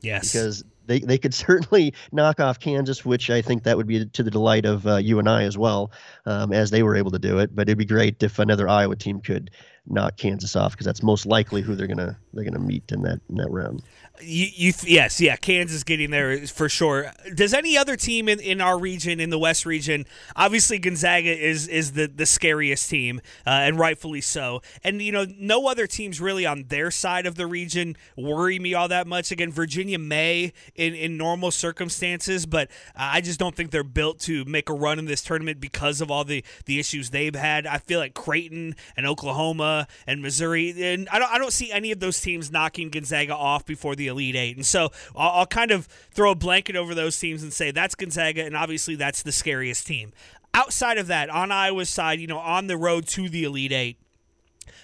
Yes. 0.02 0.32
Because 0.32 0.64
they, 0.86 1.00
they 1.00 1.18
could 1.18 1.34
certainly 1.34 1.94
knock 2.12 2.40
off 2.40 2.60
Kansas, 2.60 3.06
which 3.06 3.30
I 3.30 3.42
think 3.42 3.64
that 3.64 3.78
would 3.78 3.88
be 3.88 4.06
to 4.06 4.24
the 4.24 4.32
delight 4.32 4.66
of 4.66 4.86
uh, 4.88 4.98
you 4.98 5.20
and 5.20 5.30
I 5.30 5.44
as 5.44 5.58
well, 5.58 5.92
um, 6.26 6.54
as 6.54 6.72
they 6.72 6.84
were 6.84 6.96
able 6.96 7.12
to 7.12 7.20
do 7.20 7.40
it. 7.40 7.56
But 7.56 7.70
it'd 7.70 7.78
be 7.78 7.86
great 7.86 8.22
if 8.24 8.40
another 8.40 8.68
Iowa 8.68 8.96
team 8.96 9.22
could 9.22 9.52
knock 9.86 10.18
Kansas 10.18 10.56
off 10.56 10.72
because 10.72 10.86
that's 10.86 11.04
most 11.04 11.26
likely 11.26 11.62
who 11.62 11.76
they're 11.76 11.88
gonna 11.88 12.18
they're 12.34 12.46
gonna 12.46 12.60
meet 12.60 12.92
in 12.92 13.02
that 13.04 13.20
in 13.30 13.36
that 13.36 13.50
round. 13.50 13.84
You, 14.22 14.48
you 14.54 14.74
yes, 14.86 15.20
yeah, 15.20 15.36
Kansas 15.36 15.84
getting 15.84 16.12
there 16.12 16.46
for 16.48 16.70
sure. 16.70 17.12
Does 17.34 17.54
any 17.54 17.76
other 17.78 17.96
team 17.96 18.30
in, 18.30 18.40
in 18.40 18.62
our 18.62 18.78
region, 18.78 19.20
in 19.20 19.32
the 19.32 19.40
West 19.40 19.66
region, 19.66 20.06
obviously 20.36 20.80
Gonzaga 20.80 21.36
is 21.36 21.68
is 21.68 21.94
the 21.94 22.08
the 22.08 22.26
scariest 22.26 22.90
team, 22.90 23.22
uh, 23.46 23.50
and 23.50 23.78
rightfully 23.78 24.22
so. 24.22 24.62
And 24.84 25.02
you 25.02 25.12
know, 25.12 25.26
no 25.38 25.68
other 25.68 25.88
teams 25.88 26.22
really 26.22 26.46
on 26.46 26.66
their 26.70 26.92
side 26.92 27.26
of 27.26 27.36
the 27.36 27.48
region 27.48 27.98
worry 28.16 28.60
me 28.60 28.74
all 28.74 28.88
that 28.88 29.08
much. 29.08 29.32
Again, 29.32 29.52
Virginia 29.52 30.00
may 30.00 30.54
in 30.76 30.94
in 30.94 31.18
normal 31.18 31.52
circumstances, 31.52 32.46
but 32.46 32.70
I 32.96 33.20
just 33.20 33.40
don't 33.40 33.56
think 33.56 33.72
they're 33.72 33.84
built 33.84 34.20
to 34.22 34.46
make 34.46 34.70
a 34.70 34.74
run 34.74 35.00
in 35.00 35.06
this 35.06 35.24
tournament 35.24 35.60
because 35.60 36.02
of 36.02 36.10
all 36.10 36.24
the 36.24 36.44
the 36.66 36.80
issues 36.80 37.10
they've 37.10 37.36
had. 37.36 37.66
I 37.66 37.80
feel 37.80 38.00
like 38.00 38.14
Creighton 38.14 38.76
and 38.96 39.08
Oklahoma 39.08 39.73
and 40.08 40.22
Missouri, 40.22 40.74
and 40.94 41.10
I 41.10 41.20
don't 41.20 41.32
I 41.32 41.38
don't 41.38 41.54
see 41.54 41.72
any 41.72 41.92
of 41.92 42.00
those 42.00 42.20
teams 42.20 42.52
knocking 42.52 42.90
Gonzaga 42.90 43.36
off 43.36 43.66
before 43.66 43.96
the 43.96 44.08
Elite 44.08 44.36
Eight. 44.36 44.56
And 44.56 44.66
so 44.66 44.92
I'll, 45.16 45.32
I'll 45.40 45.46
kind 45.46 45.72
of 45.72 45.88
throw 46.12 46.32
a 46.32 46.36
blanket 46.36 46.76
over 46.76 46.94
those 46.96 47.20
teams 47.20 47.44
and 47.44 47.52
say 47.52 47.72
that's 47.72 47.96
Gonzaga, 47.96 48.44
and 48.46 48.56
obviously 48.56 48.96
that's 48.96 49.24
the 49.24 49.32
scariest 49.32 49.88
team. 49.88 50.12
Outside 50.54 50.98
of 50.98 51.08
that, 51.08 51.30
on 51.30 51.52
Iowa's 51.52 51.90
side, 51.90 52.20
you 52.20 52.28
know, 52.28 52.38
on 52.38 52.68
the 52.68 52.78
road 52.78 53.08
to 53.08 53.28
the 53.28 53.44
Elite 53.44 53.72
Eight, 53.72 53.98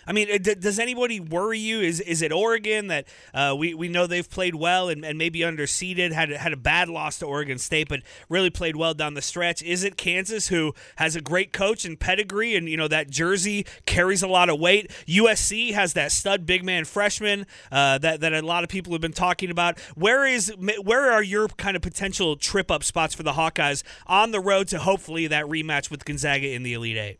I 0.09 0.11
mean, 0.11 0.41
does 0.41 0.79
anybody 0.79 1.19
worry 1.19 1.59
you? 1.59 1.81
Is 1.81 1.99
is 1.99 2.23
it 2.23 2.31
Oregon 2.31 2.87
that 2.87 3.07
uh, 3.31 3.55
we 3.55 3.75
we 3.75 3.89
know 3.89 4.07
they've 4.07 4.27
played 4.27 4.55
well 4.55 4.89
and, 4.89 5.05
and 5.05 5.19
maybe 5.19 5.41
underseeded, 5.41 6.13
had 6.13 6.31
had 6.31 6.51
a 6.51 6.57
bad 6.57 6.89
loss 6.89 7.19
to 7.19 7.27
Oregon 7.27 7.59
State, 7.59 7.89
but 7.89 8.01
really 8.27 8.49
played 8.49 8.75
well 8.75 8.95
down 8.95 9.13
the 9.13 9.21
stretch? 9.21 9.61
Is 9.61 9.83
it 9.83 9.97
Kansas 9.97 10.47
who 10.47 10.73
has 10.95 11.15
a 11.15 11.21
great 11.21 11.53
coach 11.53 11.85
and 11.85 11.99
pedigree, 11.99 12.55
and 12.55 12.67
you 12.67 12.75
know 12.75 12.87
that 12.87 13.11
jersey 13.11 13.67
carries 13.85 14.23
a 14.23 14.27
lot 14.27 14.49
of 14.49 14.59
weight? 14.59 14.89
USC 15.05 15.73
has 15.73 15.93
that 15.93 16.11
stud 16.11 16.43
big 16.47 16.65
man 16.65 16.85
freshman 16.85 17.45
uh, 17.71 17.99
that 17.99 18.19
that 18.21 18.33
a 18.33 18.41
lot 18.41 18.63
of 18.63 18.69
people 18.69 18.93
have 18.93 19.01
been 19.01 19.13
talking 19.13 19.51
about. 19.51 19.79
Where 19.93 20.25
is 20.25 20.51
where 20.57 21.11
are 21.11 21.21
your 21.21 21.49
kind 21.49 21.75
of 21.75 21.83
potential 21.83 22.35
trip 22.35 22.71
up 22.71 22.83
spots 22.83 23.13
for 23.13 23.21
the 23.21 23.33
Hawkeyes 23.33 23.83
on 24.07 24.31
the 24.31 24.39
road 24.39 24.69
to 24.69 24.79
hopefully 24.79 25.27
that 25.27 25.45
rematch 25.45 25.91
with 25.91 26.03
Gonzaga 26.03 26.51
in 26.51 26.63
the 26.63 26.73
Elite 26.73 26.97
Eight? 26.97 27.19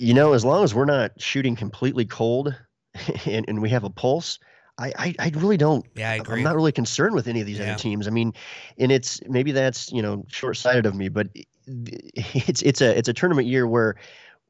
You 0.00 0.14
know, 0.14 0.32
as 0.32 0.44
long 0.46 0.64
as 0.64 0.74
we're 0.74 0.86
not 0.86 1.12
shooting 1.20 1.54
completely 1.54 2.06
cold 2.06 2.54
and, 3.26 3.44
and 3.48 3.60
we 3.60 3.68
have 3.68 3.84
a 3.84 3.90
pulse, 3.90 4.38
I, 4.78 4.92
I, 4.98 5.14
I 5.18 5.32
really 5.34 5.58
don't. 5.58 5.84
Yeah, 5.94 6.10
I 6.10 6.14
agree. 6.14 6.38
I'm 6.38 6.44
not 6.44 6.56
really 6.56 6.72
concerned 6.72 7.14
with 7.14 7.28
any 7.28 7.40
of 7.40 7.46
these 7.46 7.58
yeah. 7.58 7.72
other 7.72 7.78
teams. 7.78 8.06
I 8.06 8.10
mean, 8.10 8.32
and 8.78 8.90
it's 8.90 9.20
maybe 9.28 9.52
that's 9.52 9.92
you 9.92 10.00
know 10.00 10.24
short 10.28 10.56
sighted 10.56 10.86
of 10.86 10.94
me, 10.94 11.10
but 11.10 11.28
it's 11.66 12.62
it's 12.62 12.80
a 12.80 12.96
it's 12.96 13.08
a 13.08 13.12
tournament 13.12 13.46
year 13.46 13.66
where 13.66 13.96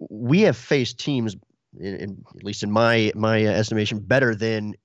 we 0.09 0.43
have 0.43 0.57
faced 0.57 0.99
teams, 0.99 1.35
in, 1.79 1.97
in, 1.97 2.25
at 2.37 2.45
least 2.45 2.63
in 2.63 2.71
my 2.71 3.11
my 3.17 3.45
uh, 3.45 3.51
estimation, 3.51 3.99
better 3.99 4.37
than 4.37 4.77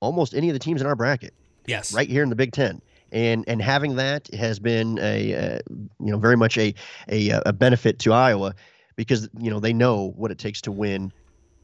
almost 0.00 0.34
any 0.34 0.50
of 0.50 0.52
the 0.52 0.58
teams 0.58 0.82
in 0.82 0.86
our 0.86 0.96
bracket. 0.96 1.32
Yes, 1.66 1.94
right 1.94 2.08
here 2.08 2.22
in 2.22 2.28
the 2.28 2.36
Big 2.36 2.52
Ten 2.52 2.82
and 3.12 3.44
and 3.48 3.62
having 3.62 3.96
that 3.96 4.28
has 4.34 4.58
been 4.58 4.98
a, 4.98 5.32
a 5.32 5.60
you 5.68 6.10
know 6.10 6.18
very 6.18 6.36
much 6.36 6.58
a, 6.58 6.74
a 7.08 7.30
uh, 7.30 7.40
a 7.46 7.52
benefit 7.54 7.98
to 8.00 8.12
Iowa 8.12 8.54
because 9.00 9.30
you 9.38 9.50
know 9.50 9.60
they 9.60 9.72
know 9.72 10.12
what 10.16 10.30
it 10.30 10.38
takes 10.38 10.60
to 10.62 10.72
win 10.72 11.10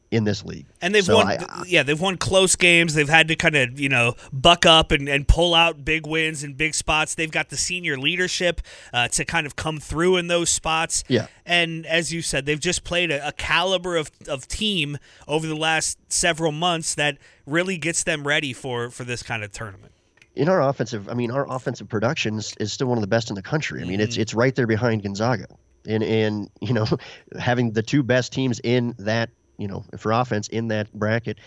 in 0.09 0.23
this 0.23 0.43
league. 0.43 0.65
And 0.81 0.95
they've 0.95 1.03
so 1.03 1.17
won, 1.17 1.27
I, 1.27 1.63
yeah, 1.67 1.83
they've 1.83 1.99
won 1.99 2.17
close 2.17 2.55
games. 2.55 2.93
They've 2.93 3.09
had 3.09 3.27
to 3.27 3.35
kind 3.35 3.55
of, 3.55 3.79
you 3.79 3.89
know, 3.89 4.15
buck 4.31 4.65
up 4.65 4.91
and, 4.91 5.09
and 5.09 5.27
pull 5.27 5.53
out 5.53 5.83
big 5.83 6.07
wins 6.07 6.43
in 6.45 6.53
big 6.53 6.75
spots. 6.75 7.15
They've 7.15 7.29
got 7.29 7.49
the 7.49 7.57
senior 7.57 7.97
leadership 7.97 8.61
uh, 8.93 9.09
to 9.09 9.25
kind 9.25 9.45
of 9.45 9.57
come 9.57 9.79
through 9.79 10.15
in 10.15 10.27
those 10.27 10.49
spots. 10.49 11.03
Yeah. 11.09 11.27
And 11.45 11.85
as 11.85 12.13
you 12.13 12.21
said, 12.21 12.45
they've 12.45 12.59
just 12.59 12.85
played 12.85 13.11
a, 13.11 13.27
a 13.27 13.31
caliber 13.33 13.97
of, 13.97 14.09
of 14.29 14.47
team 14.47 14.97
over 15.27 15.45
the 15.45 15.57
last 15.57 15.97
several 16.09 16.53
months 16.53 16.95
that 16.95 17.17
really 17.45 17.77
gets 17.77 18.03
them 18.03 18.25
ready 18.25 18.53
for, 18.53 18.89
for 18.89 19.03
this 19.03 19.21
kind 19.21 19.43
of 19.43 19.51
tournament 19.51 19.91
in 20.35 20.47
our 20.49 20.61
offensive, 20.61 21.09
I 21.09 21.15
mean, 21.15 21.31
our 21.31 21.51
offensive 21.51 21.89
production 21.89 22.37
is, 22.37 22.53
is 22.59 22.71
still 22.71 22.87
one 22.87 22.97
of 22.97 23.01
the 23.01 23.07
best 23.07 23.29
in 23.29 23.35
the 23.35 23.41
country. 23.41 23.81
I 23.81 23.85
mean, 23.85 23.99
it's 23.99 24.15
Mhm. 24.17 24.21
it's 24.21 24.33
right 24.35 24.53
there 24.53 24.67
behind 24.67 25.01
Gonzaga, 25.01 25.47
and 25.87 26.03
and 26.03 26.49
you 26.61 26.73
know, 26.73 26.85
having 27.39 27.71
the 27.71 27.81
two 27.81 28.03
best 28.03 28.31
teams 28.33 28.59
in 28.63 28.93
that, 28.99 29.29
you 29.57 29.67
know, 29.67 29.83
for 29.97 30.11
offense 30.11 30.47
in 30.49 30.67
that 30.67 30.91
bracket, 30.93 31.39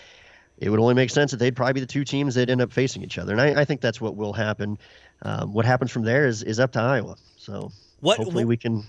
it 0.59 0.71
would 0.71 0.81
only 0.81 0.95
make 0.95 1.11
sense 1.11 1.31
that 1.31 1.37
they'd 1.39 1.55
probably 1.55 1.75
be 1.75 1.81
the 1.81 1.87
two 1.87 2.05
teams 2.05 2.35
that 2.35 2.51
end 2.51 2.61
up 2.61 2.73
facing 2.73 3.03
each 3.03 3.19
other, 3.19 3.33
and 3.33 3.41
I, 3.41 3.61
I 3.61 3.65
think 3.65 3.81
that's 3.81 4.01
what 4.01 4.17
will 4.17 4.33
happen. 4.33 4.79
Um, 5.23 5.53
what 5.53 5.65
happens 5.67 5.91
from 5.91 6.03
there 6.03 6.27
is 6.27 6.43
is 6.43 6.59
up 6.59 6.73
to 6.73 6.81
Iowa. 6.81 7.17
So 7.37 7.71
What- 8.01 8.17
hopefully 8.17 8.45
what- 8.45 8.49
we 8.49 8.57
can. 8.57 8.85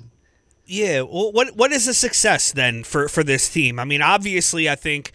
Yeah. 0.65 1.01
Well, 1.01 1.31
what 1.33 1.55
what 1.57 1.71
is 1.73 1.87
a 1.87 1.93
success 1.93 2.51
then 2.53 2.83
for 2.83 3.09
for 3.09 3.23
this 3.23 3.49
team? 3.49 3.79
I 3.79 3.83
mean, 3.83 4.01
obviously, 4.01 4.69
I 4.69 4.75
think 4.75 5.11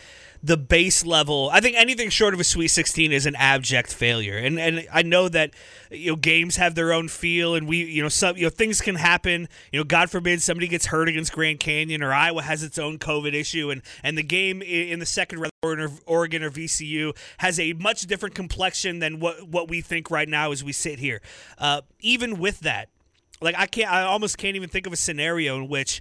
the 0.47 0.57
base 0.57 1.05
level. 1.05 1.51
I 1.53 1.61
think 1.61 1.77
anything 1.77 2.09
short 2.09 2.33
of 2.33 2.39
a 2.39 2.45
Sweet 2.45 2.69
16 2.69 3.11
is 3.11 3.27
an 3.27 3.35
abject 3.35 3.93
failure. 3.93 4.39
And 4.39 4.61
and 4.61 4.87
I 4.93 5.03
know 5.03 5.29
that 5.29 5.51
you 5.91 6.13
know 6.13 6.17
games 6.17 6.57
have 6.57 6.77
their 6.77 6.93
own 6.93 7.09
feel, 7.09 7.57
and 7.57 7.67
we 7.67 7.79
you 7.85 8.01
know 8.01 8.09
some 8.09 8.37
you 8.37 8.45
know 8.45 8.51
things 8.51 8.81
can 8.81 8.95
happen. 8.95 9.49
You 9.73 9.81
know, 9.81 9.85
God 9.85 10.09
forbid 10.09 10.41
somebody 10.41 10.69
gets 10.69 10.87
hurt 10.87 11.09
against 11.09 11.33
Grand 11.33 11.59
Canyon, 11.59 12.01
or 12.01 12.13
Iowa 12.13 12.43
has 12.43 12.63
its 12.63 12.79
own 12.79 12.99
COVID 12.99 13.35
issue, 13.35 13.71
and 13.71 13.83
and 14.05 14.17
the 14.17 14.23
game 14.23 14.63
in 14.63 15.01
the 15.01 15.07
second 15.07 15.41
round, 15.41 15.51
Oregon 15.65 15.85
or, 15.85 15.91
Oregon 16.07 16.43
or 16.45 16.51
VCU 16.51 17.17
has 17.39 17.59
a 17.59 17.73
much 17.73 18.03
different 18.03 18.37
complexion 18.37 19.01
than 19.01 19.19
what 19.19 19.49
what 19.49 19.69
we 19.69 19.81
think 19.81 20.13
right 20.13 20.29
now 20.29 20.53
as 20.53 20.63
we 20.63 20.73
sit 20.73 21.01
here. 21.01 21.21
Uh, 21.59 21.81
even 22.01 22.39
with 22.39 22.61
that 22.61 22.91
like 23.40 23.55
I 23.59 23.66
can't 23.66 23.90
I 23.90 24.03
almost 24.03 24.38
can't 24.38 24.57
even 24.57 24.68
think 24.68 24.87
of 24.87 24.92
a 24.92 24.96
scenario 24.96 25.57
in 25.57 25.68
which 25.68 26.01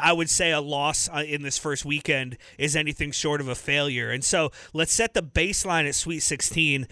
I 0.00 0.12
would 0.12 0.30
say 0.30 0.52
a 0.52 0.60
loss 0.60 1.08
uh, 1.08 1.24
in 1.26 1.42
this 1.42 1.58
first 1.58 1.84
weekend 1.84 2.36
is 2.58 2.76
anything 2.76 3.12
short 3.12 3.40
of 3.40 3.48
a 3.48 3.54
failure. 3.54 4.10
And 4.10 4.24
so 4.24 4.50
let's 4.72 4.92
set 4.92 5.14
the 5.14 5.22
baseline 5.22 5.88
at 5.88 5.94
Sweet 5.94 6.20
16. 6.20 6.86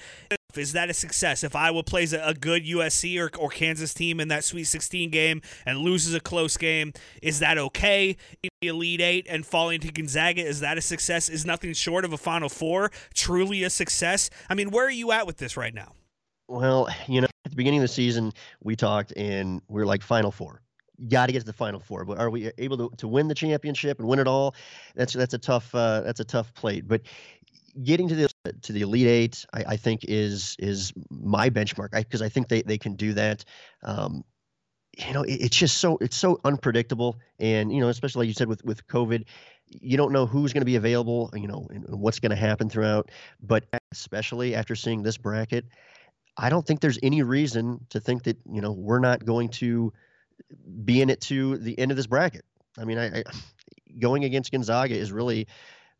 Is 0.57 0.73
that 0.73 0.89
a 0.89 0.95
success? 0.95 1.45
If 1.45 1.55
Iowa 1.55 1.83
plays 1.83 2.15
a, 2.15 2.35
good 2.39 2.65
USC 2.65 3.19
or, 3.21 3.31
or 3.39 3.51
Kansas 3.51 3.93
team 3.93 4.19
in 4.19 4.29
that 4.29 4.45
Sweet 4.45 4.65
16 4.65 5.11
game 5.11 5.43
and 5.67 5.79
loses 5.79 6.15
a 6.15 6.21
close 6.21 6.57
game, 6.57 6.93
is 7.23 7.39
that 7.41 7.59
okay? 7.59 8.17
The 8.43 8.69
Elite 8.69 9.03
Eight 9.03 9.27
and 9.29 9.45
falling 9.45 9.81
to 9.81 9.93
Gonzaga, 9.93 10.43
is 10.43 10.61
that 10.61 10.79
a 10.79 10.81
success? 10.81 11.29
Is 11.29 11.45
nothing 11.45 11.75
short 11.75 12.05
of 12.05 12.13
a 12.13 12.19
Final 12.19 12.49
Four 12.49 12.91
truly 13.15 13.63
a 13.63 13.71
success? 13.71 14.31
I 14.49 14.55
mean, 14.55 14.71
where 14.71 14.87
are 14.87 14.91
you 14.91 15.13
at 15.13 15.27
with 15.27 15.37
this 15.37 15.57
right 15.57 15.75
now? 15.75 15.93
Well, 16.49 16.89
you 17.07 17.21
know, 17.21 17.29
at 17.45 17.51
the 17.51 17.57
beginning 17.57 17.81
of 17.81 17.85
the 17.85 17.89
season, 17.89 18.33
we 18.63 18.75
talked 18.75 19.13
and 19.17 19.63
we 19.69 19.81
are 19.83 19.87
like 19.87 20.03
Final 20.03 20.31
Four. 20.31 20.63
Got 21.09 21.27
to 21.27 21.33
get 21.33 21.41
to 21.41 21.47
the 21.47 21.53
Final 21.53 21.79
Four, 21.79 22.05
but 22.05 22.19
are 22.19 22.29
we 22.29 22.51
able 22.59 22.77
to, 22.77 22.97
to 22.97 23.07
win 23.07 23.29
the 23.29 23.35
championship 23.35 24.01
and 24.01 24.09
win 24.09 24.19
it 24.19 24.27
all? 24.27 24.57
That's 24.97 25.13
that's 25.13 25.35
a 25.35 25.39
tough 25.39 25.73
uh, 25.73 26.01
that's 26.01 26.19
a 26.19 26.25
tough 26.25 26.53
plate. 26.55 26.89
But 26.89 27.03
getting 27.85 28.09
to 28.09 28.15
the 28.17 28.29
to 28.63 28.73
the 28.73 28.81
Elite 28.81 29.07
Eight, 29.07 29.47
I, 29.53 29.65
I 29.69 29.77
think 29.77 30.05
is 30.09 30.57
is 30.59 30.93
my 31.09 31.51
benchmark 31.51 31.93
because 31.93 32.21
I, 32.21 32.29
think 32.29 32.49
they 32.49 32.63
they 32.63 32.79
can 32.79 32.95
do 32.95 33.13
that. 33.13 33.45
Um, 33.85 34.25
you 34.97 35.15
know, 35.15 35.23
it, 35.23 35.35
it's 35.35 35.57
just 35.57 35.79
so 35.79 35.99
it's 36.01 36.17
so 36.17 36.41
unpredictable, 36.45 37.21
and 37.39 37.73
you 37.73 37.81
know, 37.81 37.89
especially 37.89 38.23
like 38.23 38.29
you 38.29 38.35
said 38.35 38.49
with 38.49 38.65
with 38.65 38.85
COVID, 38.89 39.25
you 39.69 39.97
don't 39.97 40.13
know 40.13 40.27
who's 40.27 40.53
going 40.53 40.63
to 40.63 40.67
be 40.67 40.77
available, 40.77 41.31
you 41.35 41.47
know, 41.47 41.69
and 41.71 41.85
what's 41.89 42.19
going 42.19 42.31
to 42.31 42.37
happen 42.37 42.69
throughout. 42.69 43.11
But 43.41 43.67
especially 43.93 44.57
after 44.57 44.75
seeing 44.75 45.05
this 45.05 45.17
bracket, 45.17 45.67
I 46.39 46.51
don't 46.51 46.65
think 46.65 46.81
there's 46.81 46.99
any 47.03 47.23
reason 47.23 47.85
to 47.91 48.01
think 48.01 48.23
that 48.25 48.39
you 48.51 48.61
know 48.61 48.73
we're 48.73 49.01
not 49.01 49.25
going 49.25 49.49
to 49.49 49.93
be 50.85 51.03
in 51.03 51.11
it 51.11 51.21
to 51.23 51.59
the 51.59 51.77
end 51.79 51.91
of 51.91 51.97
this 51.97 52.07
bracket. 52.07 52.45
I 52.79 52.85
mean, 52.85 52.99
I, 52.99 53.19
I 53.19 53.25
going 53.99 54.25
against 54.25 54.53
Gonzaga 54.53 54.95
is 54.95 55.11
really 55.11 55.49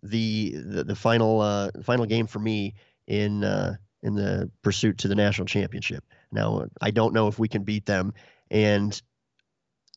the 0.03 0.53
the, 0.55 0.85
the 0.85 0.95
final 0.95 1.41
uh, 1.41 1.71
final 1.83 2.07
game 2.07 2.29
for 2.29 2.39
me 2.39 2.75
in 3.07 3.43
uh, 3.43 3.75
in 4.03 4.15
the 4.15 4.51
pursuit 4.63 4.99
to 4.99 5.09
the 5.09 5.17
national 5.17 5.47
championship. 5.47 6.05
Now, 6.31 6.67
I 6.81 6.93
don't 6.93 7.15
know 7.15 7.27
if 7.27 7.39
we 7.39 7.49
can 7.49 7.65
beat 7.65 7.87
them, 7.87 8.15
and 8.51 9.01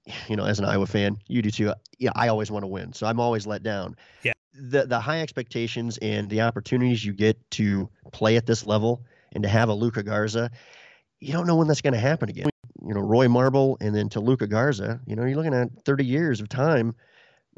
you 0.28 0.36
know, 0.36 0.46
as 0.46 0.60
an 0.60 0.66
Iowa 0.66 0.88
fan, 0.88 1.18
you 1.28 1.44
do 1.44 1.52
too. 1.52 1.74
Yeah, 2.00 2.12
I 2.16 2.30
always 2.30 2.50
want 2.50 2.64
to 2.64 2.68
win, 2.68 2.94
so 2.94 3.06
I'm 3.06 3.20
always 3.20 3.46
let 3.46 3.62
down. 3.62 3.96
Yeah. 4.24 4.34
The 4.54 4.86
the 4.86 5.00
high 5.00 5.22
expectations 5.22 5.98
and 6.02 6.30
the 6.30 6.42
opportunities 6.42 7.06
you 7.06 7.14
get 7.14 7.38
to 7.52 7.90
play 8.12 8.36
at 8.36 8.46
this 8.46 8.66
level 8.66 9.06
and 9.34 9.44
to 9.44 9.50
have 9.50 9.70
a 9.70 9.74
Luka 9.74 10.04
Garza, 10.04 10.52
you 11.20 11.34
don't 11.34 11.48
know 11.48 11.56
when 11.56 11.68
that's 11.68 11.82
going 11.82 11.94
to 11.94 12.00
happen 12.00 12.30
again. 12.30 12.50
You 12.84 12.96
know, 12.96 13.02
Roy 13.02 13.28
Marble 13.28 13.78
and 13.80 13.96
then 13.96 14.10
to 14.10 14.20
Luka 14.20 14.48
Garza, 14.48 15.00
you 15.06 15.16
know, 15.16 15.26
you're 15.26 15.38
looking 15.38 15.54
at 15.54 15.70
30 15.86 16.06
years 16.06 16.42
of 16.42 16.50
time 16.50 16.96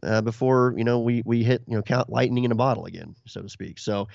uh, 0.04 0.22
before 0.22 0.74
you 0.78 0.84
know 0.84 1.00
we 1.00 1.22
we 1.26 1.44
hit 1.44 1.64
you 1.68 1.76
know 1.76 1.82
count 1.82 2.10
lightning 2.10 2.44
in 2.44 2.52
a 2.52 2.56
bottle 2.56 2.86
again, 2.86 3.16
so 3.26 3.42
to 3.42 3.50
speak. 3.50 3.80
So 3.80 4.08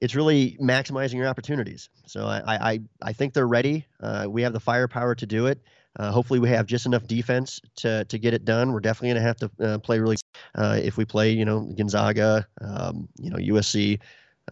it's 0.00 0.14
really 0.14 0.58
maximizing 0.60 1.14
your 1.14 1.28
opportunities. 1.28 1.88
So 2.06 2.26
I 2.26 2.72
I 2.72 2.80
I 3.02 3.12
think 3.12 3.32
they're 3.32 3.48
ready. 3.48 3.86
Uh, 4.00 4.26
we 4.28 4.42
have 4.42 4.52
the 4.52 4.60
firepower 4.60 5.14
to 5.14 5.26
do 5.26 5.46
it. 5.46 5.60
Uh, 5.98 6.10
hopefully, 6.10 6.38
we 6.38 6.50
have 6.50 6.66
just 6.66 6.86
enough 6.86 7.06
defense 7.06 7.60
to 7.76 8.04
to 8.06 8.18
get 8.18 8.34
it 8.34 8.44
done. 8.44 8.72
We're 8.72 8.80
definitely 8.80 9.10
going 9.10 9.22
to 9.22 9.28
have 9.28 9.36
to 9.36 9.50
uh, 9.64 9.78
play 9.78 9.98
really 9.98 10.16
uh, 10.54 10.78
if 10.82 10.96
we 10.96 11.04
play, 11.04 11.30
you 11.30 11.44
know, 11.44 11.60
Gonzaga, 11.76 12.46
um, 12.60 13.08
you 13.18 13.30
know, 13.30 13.36
USC, 13.36 14.00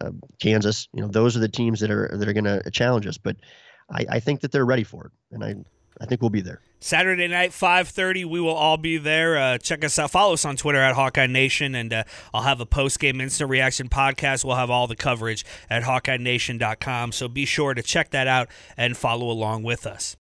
uh, 0.01 0.11
Kansas. 0.41 0.89
You 0.93 1.03
know, 1.03 1.09
those 1.09 1.37
are 1.37 1.41
the 1.41 1.49
teams 1.49 1.81
that 1.81 1.91
are 1.91 2.11
that 2.17 2.29
are 2.29 2.33
going 2.33 2.45
to 2.45 2.71
challenge 2.71 3.07
us. 3.07 3.19
But 3.19 3.37
I, 3.91 4.07
I 4.09 4.21
think 4.21 4.41
that 4.41 4.53
they're 4.53 4.67
ready 4.67 4.85
for 4.85 5.07
it, 5.07 5.13
and 5.33 5.45
I 5.45 5.55
I 6.01 6.07
think 6.07 6.21
we'll 6.21 6.31
be 6.31 6.41
there. 6.41 6.61
Saturday 6.81 7.29
night, 7.29 7.53
5.30, 7.53 8.27
we 8.27 8.41
will 8.41 8.55
all 8.55 8.77
be 8.77 8.99
there. 8.99 9.39
Uh, 9.39 9.57
check 9.57 9.83
us 9.85 9.99
out. 9.99 10.11
Follow 10.11 10.35
us 10.35 10.45
on 10.45 10.55
Twitter 10.57 10.79
at 10.79 10.95
Hawkeye 10.95 11.27
Nation, 11.27 11.75
and 11.75 11.93
uh, 11.93 12.05
I'll 12.35 12.43
have 12.43 12.61
a 12.61 12.67
post-game 12.67 13.23
instant 13.23 13.49
reaction 13.49 13.89
podcast. 13.89 14.45
We'll 14.45 14.57
have 14.57 14.71
all 14.71 14.87
the 14.87 14.97
coverage 14.97 15.47
at 15.71 15.85
HawkeyeNation.com, 15.85 17.13
so 17.13 17.29
be 17.29 17.47
sure 17.47 17.73
to 17.73 17.83
check 17.83 18.11
that 18.11 18.27
out 18.27 18.49
and 18.77 18.97
follow 18.99 19.31
along 19.31 19.63
with 19.63 19.87
us. 19.87 20.17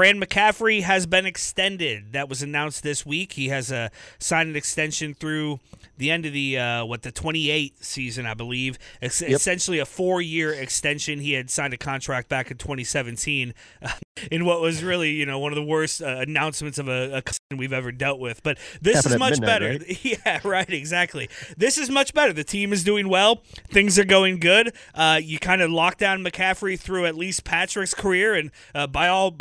Fran 0.00 0.18
McCaffery 0.18 0.80
has 0.80 1.04
been 1.04 1.26
extended. 1.26 2.14
That 2.14 2.26
was 2.30 2.40
announced 2.40 2.82
this 2.82 3.04
week. 3.04 3.34
He 3.34 3.48
has 3.50 3.70
uh, 3.70 3.90
signed 4.18 4.48
an 4.48 4.56
extension 4.56 5.12
through 5.12 5.60
the 5.98 6.10
end 6.10 6.24
of 6.24 6.32
the 6.32 6.58
uh, 6.58 6.86
what 6.86 7.02
the 7.02 7.12
28th 7.12 7.84
season, 7.84 8.24
I 8.24 8.32
believe. 8.32 8.78
It's 9.02 9.20
Yep. 9.20 9.30
essentially 9.32 9.78
a 9.78 9.84
four-year 9.84 10.54
extension. 10.54 11.18
He 11.18 11.34
had 11.34 11.50
signed 11.50 11.74
a 11.74 11.76
contract 11.76 12.30
back 12.30 12.50
in 12.50 12.56
2017 12.56 13.52
uh, 13.82 13.90
in 14.32 14.46
what 14.46 14.62
was 14.62 14.82
really, 14.82 15.10
you 15.10 15.26
know, 15.26 15.38
one 15.38 15.52
of 15.52 15.56
the 15.56 15.62
worst 15.62 16.00
uh, 16.00 16.06
announcements 16.26 16.78
of 16.78 16.88
a, 16.88 17.18
a 17.18 17.54
we've 17.54 17.74
ever 17.74 17.92
dealt 17.92 18.20
with. 18.20 18.42
But 18.42 18.56
this 18.80 18.94
Happened 18.96 19.12
is 19.14 19.18
much 19.18 19.30
midnight, 19.32 19.46
better. 19.46 19.68
right? 19.68 20.04
Yeah, 20.24 20.40
right. 20.44 20.70
Exactly. 20.70 21.28
This 21.58 21.76
is 21.76 21.90
much 21.90 22.14
better. 22.14 22.32
The 22.32 22.42
team 22.42 22.72
is 22.72 22.82
doing 22.84 23.10
well. 23.10 23.42
Things 23.70 23.98
are 23.98 24.04
going 24.06 24.40
good. 24.40 24.74
Uh, 24.94 25.20
you 25.22 25.38
kind 25.38 25.60
of 25.60 25.70
lock 25.70 25.98
down 25.98 26.24
McCaffery 26.24 26.80
through 26.80 27.04
at 27.04 27.16
least 27.16 27.44
Patrick's 27.44 27.92
career, 27.92 28.32
and 28.34 28.50
uh, 28.74 28.86
by 28.86 29.06
all 29.06 29.36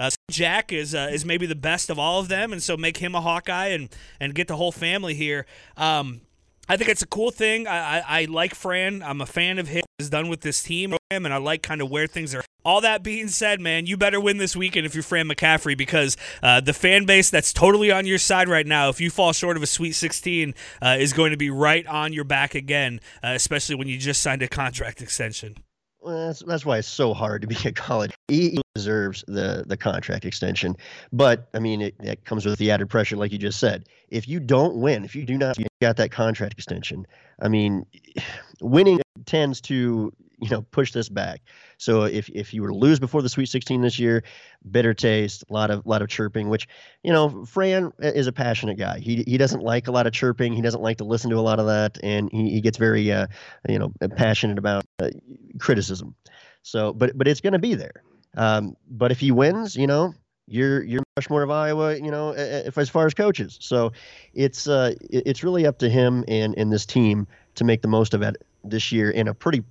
uh, 0.00 0.10
Jack 0.30 0.72
is 0.72 0.94
uh, 0.94 1.10
is 1.12 1.24
maybe 1.24 1.46
the 1.46 1.54
best 1.54 1.90
of 1.90 1.98
all 1.98 2.20
of 2.20 2.28
them, 2.28 2.52
and 2.52 2.62
so 2.62 2.76
make 2.76 2.96
him 2.96 3.14
a 3.14 3.20
Hawkeye 3.20 3.68
and 3.68 3.94
and 4.18 4.34
get 4.34 4.48
the 4.48 4.56
whole 4.56 4.72
family 4.72 5.14
here. 5.14 5.44
Um, 5.76 6.22
I 6.68 6.76
think 6.76 6.88
it's 6.88 7.02
a 7.02 7.06
cool 7.06 7.30
thing. 7.30 7.66
I, 7.66 7.98
I, 7.98 8.04
I 8.20 8.24
like 8.24 8.54
Fran. 8.54 9.02
I'm 9.02 9.20
a 9.20 9.26
fan 9.26 9.58
of 9.58 9.68
his. 9.68 9.82
Is 9.98 10.08
done 10.08 10.30
with 10.30 10.40
this 10.40 10.62
team, 10.62 10.96
and 11.10 11.28
I 11.28 11.36
like 11.36 11.62
kind 11.62 11.82
of 11.82 11.90
where 11.90 12.06
things 12.06 12.34
are. 12.34 12.42
All 12.64 12.80
that 12.80 13.02
being 13.02 13.28
said, 13.28 13.60
man, 13.60 13.84
you 13.84 13.98
better 13.98 14.18
win 14.18 14.38
this 14.38 14.56
weekend 14.56 14.86
if 14.86 14.94
you're 14.94 15.02
Fran 15.02 15.28
McCaffery 15.28 15.76
because 15.76 16.16
uh, 16.42 16.62
the 16.62 16.72
fan 16.72 17.04
base 17.04 17.28
that's 17.28 17.52
totally 17.52 17.90
on 17.90 18.06
your 18.06 18.16
side 18.16 18.48
right 18.48 18.66
now, 18.66 18.88
if 18.88 18.98
you 18.98 19.10
fall 19.10 19.34
short 19.34 19.58
of 19.58 19.62
a 19.62 19.66
Sweet 19.66 19.92
16, 19.92 20.54
uh, 20.80 20.96
is 20.98 21.12
going 21.12 21.32
to 21.32 21.36
be 21.36 21.50
right 21.50 21.86
on 21.86 22.14
your 22.14 22.24
back 22.24 22.54
again, 22.54 23.00
uh, 23.22 23.32
especially 23.34 23.74
when 23.74 23.88
you 23.88 23.98
just 23.98 24.22
signed 24.22 24.40
a 24.40 24.48
contract 24.48 25.02
extension. 25.02 25.56
That's, 26.04 26.40
that's 26.40 26.64
why 26.64 26.78
it's 26.78 26.88
so 26.88 27.12
hard 27.12 27.42
to 27.42 27.48
be 27.48 27.56
a 27.64 27.72
college. 27.72 28.12
He 28.28 28.60
deserves 28.74 29.24
the 29.26 29.64
the 29.66 29.76
contract 29.76 30.24
extension, 30.24 30.76
but 31.12 31.48
I 31.54 31.58
mean, 31.58 31.80
it, 31.82 31.94
it 32.00 32.24
comes 32.24 32.46
with 32.46 32.58
the 32.58 32.70
added 32.70 32.88
pressure, 32.88 33.16
like 33.16 33.32
you 33.32 33.38
just 33.38 33.60
said. 33.60 33.86
If 34.08 34.28
you 34.28 34.40
don't 34.40 34.76
win, 34.76 35.04
if 35.04 35.14
you 35.14 35.24
do 35.24 35.36
not 35.36 35.56
get 35.80 35.96
that 35.96 36.10
contract 36.10 36.54
extension, 36.54 37.06
I 37.40 37.48
mean, 37.48 37.84
winning 38.60 39.00
tends 39.26 39.60
to 39.62 40.12
you 40.40 40.48
know 40.50 40.62
push 40.62 40.92
this 40.92 41.08
back. 41.08 41.42
So 41.78 42.04
if 42.04 42.28
if 42.30 42.52
you 42.54 42.62
were 42.62 42.68
to 42.68 42.74
lose 42.74 42.98
before 42.98 43.22
the 43.22 43.28
Sweet 43.28 43.46
16 43.46 43.82
this 43.82 43.98
year, 43.98 44.22
bitter 44.70 44.94
taste, 44.94 45.44
a 45.48 45.52
lot 45.52 45.70
of 45.70 45.86
lot 45.86 46.02
of 46.02 46.08
chirping. 46.08 46.48
Which 46.48 46.68
you 47.02 47.12
know, 47.12 47.44
Fran 47.44 47.92
is 47.98 48.26
a 48.26 48.32
passionate 48.32 48.78
guy. 48.78 48.98
He 48.98 49.22
he 49.26 49.38
doesn't 49.38 49.62
like 49.62 49.88
a 49.88 49.92
lot 49.92 50.06
of 50.06 50.12
chirping. 50.12 50.52
He 50.52 50.62
doesn't 50.62 50.82
like 50.82 50.98
to 50.98 51.04
listen 51.04 51.30
to 51.30 51.36
a 51.36 51.40
lot 51.40 51.58
of 51.60 51.66
that, 51.66 51.98
and 52.02 52.30
he, 52.32 52.50
he 52.50 52.60
gets 52.60 52.78
very 52.78 53.10
uh, 53.12 53.26
you 53.68 53.78
know 53.78 53.92
passionate 54.16 54.58
about 54.58 54.84
uh, 55.00 55.10
criticism. 55.58 56.14
So, 56.62 56.92
but 56.92 57.16
but 57.16 57.28
it's 57.28 57.40
going 57.40 57.52
to 57.54 57.58
be 57.58 57.74
there. 57.74 58.02
Um, 58.36 58.76
but 58.88 59.10
if 59.12 59.20
he 59.20 59.32
wins, 59.32 59.76
you 59.76 59.86
know, 59.86 60.14
you're 60.46 60.82
you're 60.82 61.02
much 61.16 61.30
more 61.30 61.42
of 61.42 61.50
Iowa, 61.50 61.96
you 61.96 62.10
know, 62.10 62.34
if 62.36 62.78
as 62.78 62.88
far 62.88 63.06
as 63.06 63.14
coaches. 63.14 63.58
So, 63.60 63.92
it's 64.34 64.68
uh 64.68 64.94
it- 65.10 65.22
it's 65.26 65.42
really 65.42 65.66
up 65.66 65.78
to 65.78 65.88
him 65.88 66.24
and 66.28 66.54
and 66.56 66.72
this 66.72 66.86
team 66.86 67.26
to 67.56 67.64
make 67.64 67.82
the 67.82 67.88
most 67.88 68.14
of 68.14 68.22
it 68.22 68.36
this 68.64 68.92
year 68.92 69.10
in 69.10 69.26
a 69.28 69.34
pretty, 69.34 69.62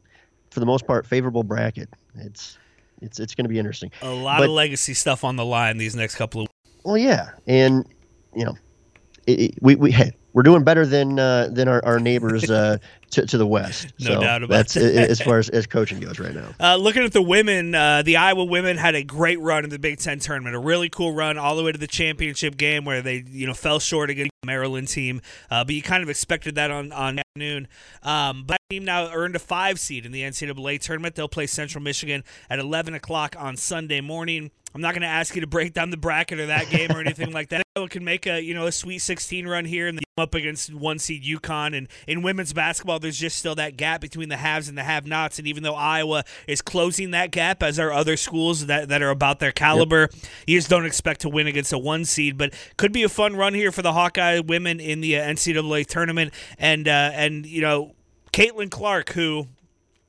for 0.52 0.60
the 0.60 0.66
most 0.66 0.86
part, 0.88 1.06
favorable 1.06 1.44
bracket. 1.44 1.90
It's 2.16 2.58
it's 3.02 3.20
it's 3.20 3.36
going 3.36 3.46
to 3.46 3.50
be 3.50 3.60
interesting. 3.60 3.92
A 4.02 4.10
lot 4.10 4.40
But- 4.40 4.46
of 4.46 4.52
legacy 4.52 4.94
stuff 4.94 5.24
on 5.24 5.36
the 5.36 5.46
line 5.46 5.78
these 5.78 5.96
next 5.96 6.16
couple 6.16 6.42
of 6.42 6.48
weeks. 6.48 6.80
Well, 6.84 6.98
yeah, 6.98 7.30
and 7.48 7.86
you 8.36 8.46
know, 8.46 8.56
it, 9.28 9.40
it- 9.40 9.54
we 9.62 9.76
we 9.76 9.92
hey, 9.92 10.12
we're 10.34 10.44
doing 10.44 10.64
better 10.64 10.86
than 10.86 11.20
uh, 11.20 11.50
than 11.52 11.68
our, 11.68 11.84
our 11.86 12.00
neighbors 12.00 12.50
uh, 12.50 12.78
to, 13.12 13.26
to 13.26 13.38
the 13.38 13.48
west. 13.48 13.94
No 14.00 14.16
so 14.16 14.22
doubt 14.22 14.44
about 14.44 14.56
that's 14.56 14.74
that. 14.76 15.10
as 15.10 15.22
far 15.22 15.40
as, 15.40 15.50
as 15.50 15.66
coaching 15.68 16.00
goes 16.00 16.20
right 16.20 16.34
now. 16.34 16.50
Uh, 16.60 16.76
looking 16.76 17.04
at 17.04 17.14
the 17.14 17.22
women, 17.22 17.74
uh, 17.76 18.02
the 18.04 18.18
Iowa 18.18 18.44
women 18.46 18.78
had 18.78 18.96
a 18.96 19.04
great 19.04 19.40
run 19.40 19.64
in 19.64 19.70
the 19.70 19.80
Big 19.80 20.00
Ten 20.00 20.20
tournament. 20.20 20.56
A 20.56 20.60
really 20.60 20.90
cool 20.90 21.14
run 21.14 21.38
all 21.38 21.56
the 21.56 21.64
way 21.64 21.72
to 21.72 21.78
the 21.78 21.88
championship 21.88 22.58
game 22.58 22.86
where 22.86 23.02
they 23.02 23.24
you 23.30 23.48
know 23.48 23.54
fell 23.54 23.80
short 23.80 24.10
against 24.10 24.29
Maryland 24.46 24.88
team, 24.88 25.22
uh, 25.52 25.64
but 25.64 25.76
you 25.76 25.82
kind 25.82 26.04
of 26.04 26.10
expected 26.10 26.56
that 26.56 26.72
on 26.72 26.92
on 26.92 27.20
afternoon. 27.20 27.68
Um, 28.04 28.44
but 28.46 28.60
team 28.70 28.86
now 28.86 29.12
earned 29.12 29.36
a 29.36 29.40
five 29.40 29.80
seed 29.80 30.06
in 30.06 30.12
the 30.12 30.22
NCAA 30.22 30.80
tournament. 30.80 31.16
They'll 31.16 31.28
play 31.28 31.48
Central 31.48 31.84
Michigan 31.84 32.24
at 32.52 32.60
11 32.60 32.94
o'clock 32.94 33.36
on 33.40 33.58
Sunday 33.58 34.00
morning. 34.00 34.52
I'm 34.76 34.82
not 34.82 34.94
going 34.94 35.02
to 35.02 35.08
ask 35.08 35.34
you 35.34 35.42
to 35.42 35.48
break 35.48 35.74
down 35.74 35.90
the 35.90 35.98
bracket 35.98 36.40
or 36.40 36.46
that 36.46 36.70
game 36.70 36.92
or 36.92 37.00
anything 37.00 37.32
like 37.32 37.50
that. 37.50 37.64
Iowa 37.76 37.90
can 37.90 38.04
make 38.04 38.28
a 38.28 38.42
you 38.42 38.54
know 38.54 38.68
a 38.68 38.72
Sweet 38.72 39.00
16 39.00 39.48
run 39.48 39.66
here 39.66 39.88
and 39.88 40.00
up 40.20 40.36
against 40.36 40.74
one 40.74 41.00
seed 41.00 41.24
UConn. 41.24 41.76
And 41.76 41.88
in 42.08 42.22
women's 42.22 42.54
basketball, 42.54 43.00
there's 43.00 43.18
just 43.18 43.38
still 43.38 43.56
that 43.56 43.78
gap 43.78 44.02
between 44.02 44.30
the 44.30 44.38
haves 44.38 44.68
and 44.68 44.78
the 44.78 44.84
have-nots. 44.84 45.40
And 45.40 45.48
even 45.48 45.64
though 45.64 45.76
Iowa 45.76 46.26
is 46.48 46.62
closing 46.62 47.12
that 47.12 47.32
gap, 47.32 47.64
as 47.64 47.80
are 47.80 47.92
other 47.92 48.18
schools 48.18 48.68
that, 48.68 48.90
that 48.90 49.02
are 49.02 49.10
about 49.10 49.40
their 49.40 49.52
caliber, 49.52 50.02
yep. 50.02 50.24
you 50.46 50.58
just 50.58 50.70
don't 50.70 50.86
expect 50.86 51.22
to 51.22 51.30
win 51.30 51.48
against 51.48 51.74
a 51.74 51.78
one 51.78 52.06
seed. 52.06 52.38
But 52.38 52.54
could 52.78 52.92
be 52.92 53.04
a 53.04 53.10
fun 53.10 53.36
run 53.36 53.54
here 53.54 53.72
for 53.72 53.82
the 53.82 53.94
Women 54.38 54.80
in 54.80 55.02
the 55.02 55.18
uh, 55.18 55.24
NCAA 55.24 55.86
tournament. 55.86 56.34
And 56.58 56.88
uh, 56.88 57.12
and 57.14 57.46
you 57.46 57.62
know. 57.62 57.94
Caitlin 58.32 58.70
Clark, 58.70 59.14
who 59.14 59.48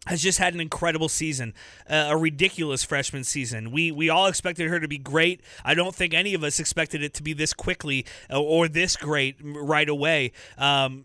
has 0.06 0.22
just 0.22 0.38
had 0.38 0.54
an 0.54 0.60
incredible 0.60 1.08
season, 1.08 1.54
uh, 1.88 2.06
a 2.08 2.16
ridiculous 2.16 2.82
freshman 2.82 3.24
season. 3.24 3.70
We 3.70 3.92
we 3.92 4.08
all 4.08 4.26
expected 4.26 4.68
her 4.68 4.80
to 4.80 4.88
be 4.88 4.98
great. 4.98 5.40
I 5.64 5.74
don't 5.74 5.94
think 5.94 6.14
any 6.14 6.34
of 6.34 6.42
us 6.42 6.58
expected 6.58 7.02
it 7.02 7.14
to 7.14 7.22
be 7.22 7.32
this 7.32 7.52
quickly 7.52 8.06
or, 8.30 8.38
or 8.38 8.68
this 8.68 8.96
great 8.96 9.36
right 9.42 9.88
away. 9.88 10.32
Um, 10.56 11.04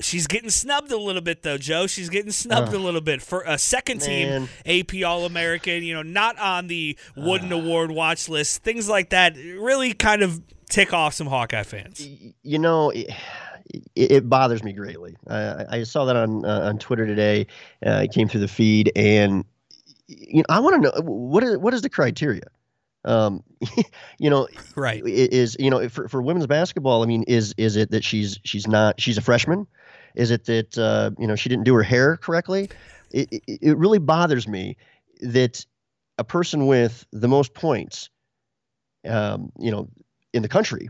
she's 0.00 0.26
getting 0.26 0.50
snubbed 0.50 0.92
a 0.92 0.98
little 0.98 1.22
bit 1.22 1.42
though, 1.42 1.58
Joe. 1.58 1.86
She's 1.86 2.10
getting 2.10 2.30
snubbed 2.32 2.74
uh, 2.74 2.78
a 2.78 2.80
little 2.80 3.00
bit 3.00 3.22
for 3.22 3.42
a 3.46 3.58
second 3.58 4.00
team 4.00 4.48
AP 4.66 5.02
All 5.04 5.24
American. 5.24 5.82
You 5.82 5.94
know, 5.94 6.02
not 6.02 6.38
on 6.38 6.66
the 6.66 6.98
Wooden 7.16 7.52
uh, 7.52 7.56
Award 7.56 7.90
watch 7.90 8.28
list. 8.28 8.62
Things 8.62 8.88
like 8.88 9.10
that 9.10 9.36
really 9.36 9.92
kind 9.94 10.22
of 10.22 10.42
tick 10.68 10.92
off 10.92 11.14
some 11.14 11.26
Hawkeye 11.26 11.62
fans. 11.62 12.06
You 12.42 12.58
know. 12.58 12.90
It, 12.90 13.10
it, 13.96 14.28
bothers 14.28 14.62
me 14.62 14.72
greatly. 14.72 15.16
I, 15.26 15.64
I 15.68 15.82
saw 15.82 16.04
that 16.04 16.14
on 16.14 16.44
uh, 16.44 16.60
on 16.68 16.78
Twitter 16.78 17.04
today. 17.04 17.48
Uh, 17.84 18.02
it 18.04 18.12
came 18.12 18.28
through 18.28 18.42
the 18.42 18.48
feed, 18.48 18.92
and 18.94 19.44
you 20.06 20.38
know, 20.38 20.44
I 20.48 20.60
want 20.60 20.76
to 20.76 20.80
know 20.82 21.02
what 21.02 21.42
is 21.42 21.58
what 21.58 21.74
is 21.74 21.82
the 21.82 21.90
criteria. 21.90 22.44
Um, 23.04 23.42
you 24.18 24.30
know, 24.30 24.48
right? 24.74 25.02
Is 25.04 25.56
you 25.58 25.70
know 25.70 25.88
for, 25.88 26.08
for 26.08 26.22
women's 26.22 26.46
basketball? 26.46 27.02
I 27.02 27.06
mean, 27.06 27.24
is 27.24 27.54
is 27.56 27.76
it 27.76 27.90
that 27.90 28.04
she's 28.04 28.38
she's 28.44 28.66
not 28.66 29.00
she's 29.00 29.18
a 29.18 29.22
freshman? 29.22 29.66
Is 30.14 30.30
it 30.30 30.44
that 30.46 30.78
uh, 30.78 31.10
you 31.18 31.26
know 31.26 31.36
she 31.36 31.48
didn't 31.48 31.64
do 31.64 31.74
her 31.74 31.82
hair 31.82 32.16
correctly? 32.16 32.70
It, 33.12 33.28
it, 33.32 33.58
it 33.62 33.78
really 33.78 33.98
bothers 33.98 34.48
me 34.48 34.76
that 35.20 35.64
a 36.18 36.24
person 36.24 36.66
with 36.66 37.06
the 37.12 37.28
most 37.28 37.54
points, 37.54 38.10
um, 39.08 39.52
you 39.58 39.70
know, 39.70 39.88
in 40.36 40.42
the 40.42 40.48
country, 40.48 40.88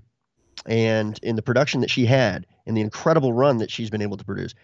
and 0.66 1.18
in 1.22 1.36
the 1.36 1.42
production 1.42 1.80
that 1.80 1.90
she 1.90 2.04
had, 2.04 2.46
and 2.66 2.76
the 2.76 2.80
incredible 2.80 3.32
run 3.32 3.58
that 3.58 3.70
she's 3.70 3.90
been 3.90 4.02
able 4.02 4.16
to 4.16 4.24
produce. 4.24 4.54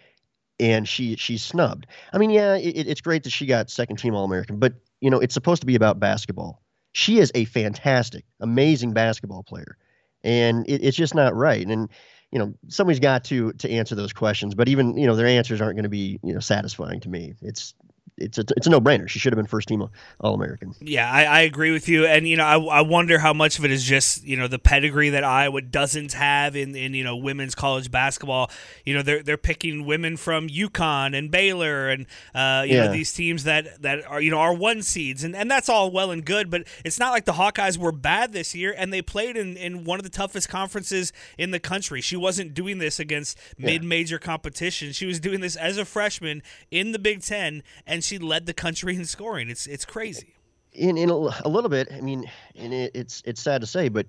And 0.59 0.87
she 0.87 1.15
she's 1.15 1.41
snubbed. 1.43 1.87
I 2.11 2.19
mean, 2.19 2.29
yeah, 2.29 2.55
it, 2.55 2.87
it's 2.87 3.01
great 3.01 3.23
that 3.23 3.31
she 3.31 3.47
got 3.47 3.71
second 3.71 3.97
team 3.97 4.13
All 4.13 4.25
American, 4.25 4.59
but 4.59 4.73
you 5.01 5.09
know, 5.09 5.19
it's 5.19 5.33
supposed 5.33 5.61
to 5.61 5.65
be 5.65 5.75
about 5.75 5.99
basketball. 5.99 6.61
She 6.91 7.17
is 7.17 7.31
a 7.33 7.45
fantastic, 7.45 8.23
amazing 8.39 8.93
basketball 8.93 9.41
player, 9.43 9.77
and 10.23 10.65
it, 10.69 10.83
it's 10.83 10.95
just 10.95 11.15
not 11.15 11.35
right. 11.35 11.65
And 11.65 11.89
you 12.31 12.39
know, 12.39 12.53
somebody's 12.67 12.99
got 12.99 13.23
to 13.25 13.53
to 13.53 13.69
answer 13.69 13.95
those 13.95 14.13
questions. 14.13 14.53
But 14.53 14.67
even 14.67 14.95
you 14.95 15.07
know, 15.07 15.15
their 15.15 15.27
answers 15.27 15.59
aren't 15.59 15.75
going 15.75 15.83
to 15.83 15.89
be 15.89 16.19
you 16.23 16.33
know 16.33 16.39
satisfying 16.39 16.99
to 17.01 17.09
me. 17.09 17.33
It's 17.41 17.73
it's 18.23 18.37
a, 18.37 18.45
it's 18.55 18.67
a 18.67 18.69
no 18.69 18.79
brainer. 18.79 19.07
She 19.07 19.19
should 19.19 19.33
have 19.33 19.37
been 19.37 19.45
first 19.45 19.67
team 19.67 19.87
All 20.19 20.33
American. 20.33 20.73
Yeah, 20.79 21.09
I, 21.09 21.23
I, 21.23 21.41
agree 21.41 21.71
with 21.71 21.87
you. 21.87 22.05
And 22.05 22.27
you 22.27 22.37
know, 22.37 22.45
I, 22.45 22.79
I 22.79 22.81
wonder 22.81 23.19
how 23.19 23.33
much 23.33 23.59
of 23.59 23.65
it 23.65 23.71
is 23.71 23.83
just 23.83 24.23
you 24.23 24.37
know 24.37 24.47
the 24.47 24.59
pedigree 24.59 25.09
that 25.09 25.23
Iowa 25.23 25.61
doesn't 25.61 26.13
have 26.13 26.55
in, 26.55 26.75
in 26.75 26.93
you 26.93 27.03
know 27.03 27.15
women's 27.15 27.55
college 27.55 27.91
basketball. 27.91 28.49
You 28.85 28.95
know, 28.95 29.01
they're 29.01 29.23
they're 29.23 29.37
picking 29.37 29.85
women 29.85 30.17
from 30.17 30.47
UConn 30.47 31.17
and 31.17 31.29
Baylor 31.29 31.89
and 31.89 32.05
uh, 32.33 32.63
you 32.65 32.75
yeah. 32.75 32.85
know 32.85 32.91
these 32.91 33.13
teams 33.13 33.43
that 33.43 33.81
that 33.81 34.05
are 34.05 34.21
you 34.21 34.31
know 34.31 34.39
are 34.39 34.53
one 34.53 34.81
seeds 34.81 35.23
and, 35.23 35.35
and 35.35 35.49
that's 35.49 35.69
all 35.69 35.91
well 35.91 36.11
and 36.11 36.25
good. 36.25 36.49
But 36.49 36.65
it's 36.83 36.99
not 36.99 37.11
like 37.11 37.25
the 37.25 37.33
Hawkeyes 37.33 37.77
were 37.77 37.91
bad 37.91 38.33
this 38.33 38.55
year 38.55 38.73
and 38.77 38.93
they 38.93 39.01
played 39.01 39.37
in, 39.37 39.57
in 39.57 39.83
one 39.83 39.99
of 39.99 40.03
the 40.03 40.09
toughest 40.09 40.49
conferences 40.49 41.11
in 41.37 41.51
the 41.51 41.59
country. 41.59 42.01
She 42.01 42.15
wasn't 42.15 42.53
doing 42.53 42.77
this 42.77 42.99
against 42.99 43.37
yeah. 43.57 43.67
mid 43.67 43.83
major 43.83 44.19
competition. 44.19 44.91
She 44.93 45.05
was 45.05 45.19
doing 45.19 45.41
this 45.41 45.55
as 45.55 45.77
a 45.77 45.85
freshman 45.85 46.41
in 46.71 46.91
the 46.91 46.99
Big 46.99 47.21
Ten 47.21 47.63
and 47.85 48.03
she 48.03 48.12
led 48.19 48.45
the 48.45 48.53
country 48.53 48.95
in 48.95 49.05
scoring. 49.05 49.49
It's 49.49 49.67
it's 49.67 49.85
crazy. 49.85 50.35
In 50.73 50.97
in 50.97 51.09
a, 51.09 51.13
a 51.13 51.49
little 51.49 51.69
bit, 51.69 51.87
I 51.91 52.01
mean, 52.01 52.29
and 52.55 52.73
it, 52.73 52.91
it's 52.93 53.21
it's 53.25 53.41
sad 53.41 53.61
to 53.61 53.67
say, 53.67 53.89
but 53.89 54.07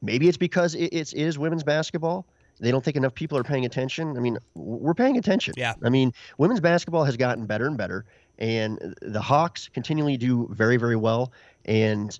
maybe 0.00 0.28
it's 0.28 0.38
because 0.38 0.74
it, 0.74 0.86
it's 0.92 1.12
it 1.12 1.22
is 1.22 1.38
women's 1.38 1.64
basketball. 1.64 2.26
They 2.58 2.70
don't 2.70 2.82
think 2.82 2.96
enough 2.96 3.14
people 3.14 3.36
are 3.36 3.44
paying 3.44 3.66
attention. 3.66 4.16
I 4.16 4.20
mean, 4.20 4.38
we're 4.54 4.94
paying 4.94 5.18
attention. 5.18 5.54
Yeah. 5.58 5.74
I 5.84 5.90
mean, 5.90 6.14
women's 6.38 6.60
basketball 6.60 7.04
has 7.04 7.18
gotten 7.18 7.44
better 7.44 7.66
and 7.66 7.76
better, 7.76 8.06
and 8.38 8.96
the 9.02 9.20
Hawks 9.20 9.68
continually 9.68 10.16
do 10.16 10.48
very 10.50 10.78
very 10.78 10.96
well. 10.96 11.32
And 11.66 12.18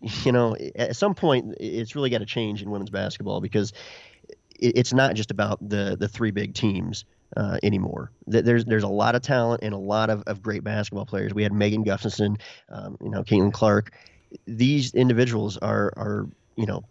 you 0.00 0.32
know, 0.32 0.56
at 0.76 0.96
some 0.96 1.14
point, 1.14 1.54
it's 1.58 1.96
really 1.96 2.10
got 2.10 2.18
to 2.18 2.26
change 2.26 2.62
in 2.62 2.70
women's 2.70 2.90
basketball 2.90 3.40
because 3.40 3.72
it's 4.60 4.92
not 4.92 5.14
just 5.14 5.30
about 5.30 5.66
the 5.66 5.96
the 5.98 6.08
three 6.08 6.30
big 6.30 6.54
teams 6.54 7.04
uh, 7.36 7.58
anymore. 7.62 8.10
There's 8.26 8.64
there's 8.64 8.84
a 8.84 8.88
lot 8.88 9.14
of 9.14 9.22
talent 9.22 9.62
and 9.62 9.74
a 9.74 9.78
lot 9.78 10.10
of, 10.10 10.22
of 10.26 10.42
great 10.42 10.64
basketball 10.64 11.06
players. 11.06 11.34
We 11.34 11.42
had 11.42 11.52
Megan 11.52 11.82
Gustafson, 11.82 12.38
um, 12.68 12.96
you 13.02 13.10
know, 13.10 13.22
Caitlin 13.22 13.52
Clark. 13.52 13.92
These 14.46 14.94
individuals 14.94 15.56
are 15.58 15.92
are 15.96 16.28
you 16.56 16.66
know 16.66 16.84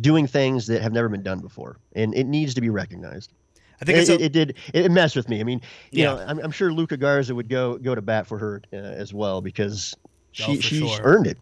doing 0.00 0.26
things 0.26 0.66
that 0.68 0.82
have 0.82 0.92
never 0.92 1.08
been 1.08 1.22
done 1.22 1.40
before, 1.40 1.78
and 1.94 2.14
it 2.14 2.24
needs 2.24 2.54
to 2.54 2.60
be 2.60 2.70
recognized. 2.70 3.32
I 3.80 3.84
think 3.84 3.98
it, 3.98 4.08
a, 4.08 4.24
it, 4.24 4.32
did 4.32 4.56
it 4.72 4.92
messed 4.92 5.16
with 5.16 5.28
me. 5.28 5.40
I 5.40 5.44
mean, 5.44 5.60
you 5.90 6.04
yeah. 6.04 6.14
know, 6.14 6.24
I'm, 6.26 6.38
I'm 6.38 6.50
sure 6.52 6.72
Luka 6.72 6.96
Garza 6.96 7.34
would 7.34 7.48
go 7.48 7.78
go 7.78 7.94
to 7.94 8.02
bat 8.02 8.26
for 8.26 8.38
her 8.38 8.62
uh, 8.72 8.76
as 8.76 9.12
well 9.12 9.40
because 9.40 9.94
she 10.30 10.52
oh, 10.52 10.60
she's 10.60 10.90
sure. 10.90 11.00
earned 11.02 11.26
it 11.26 11.38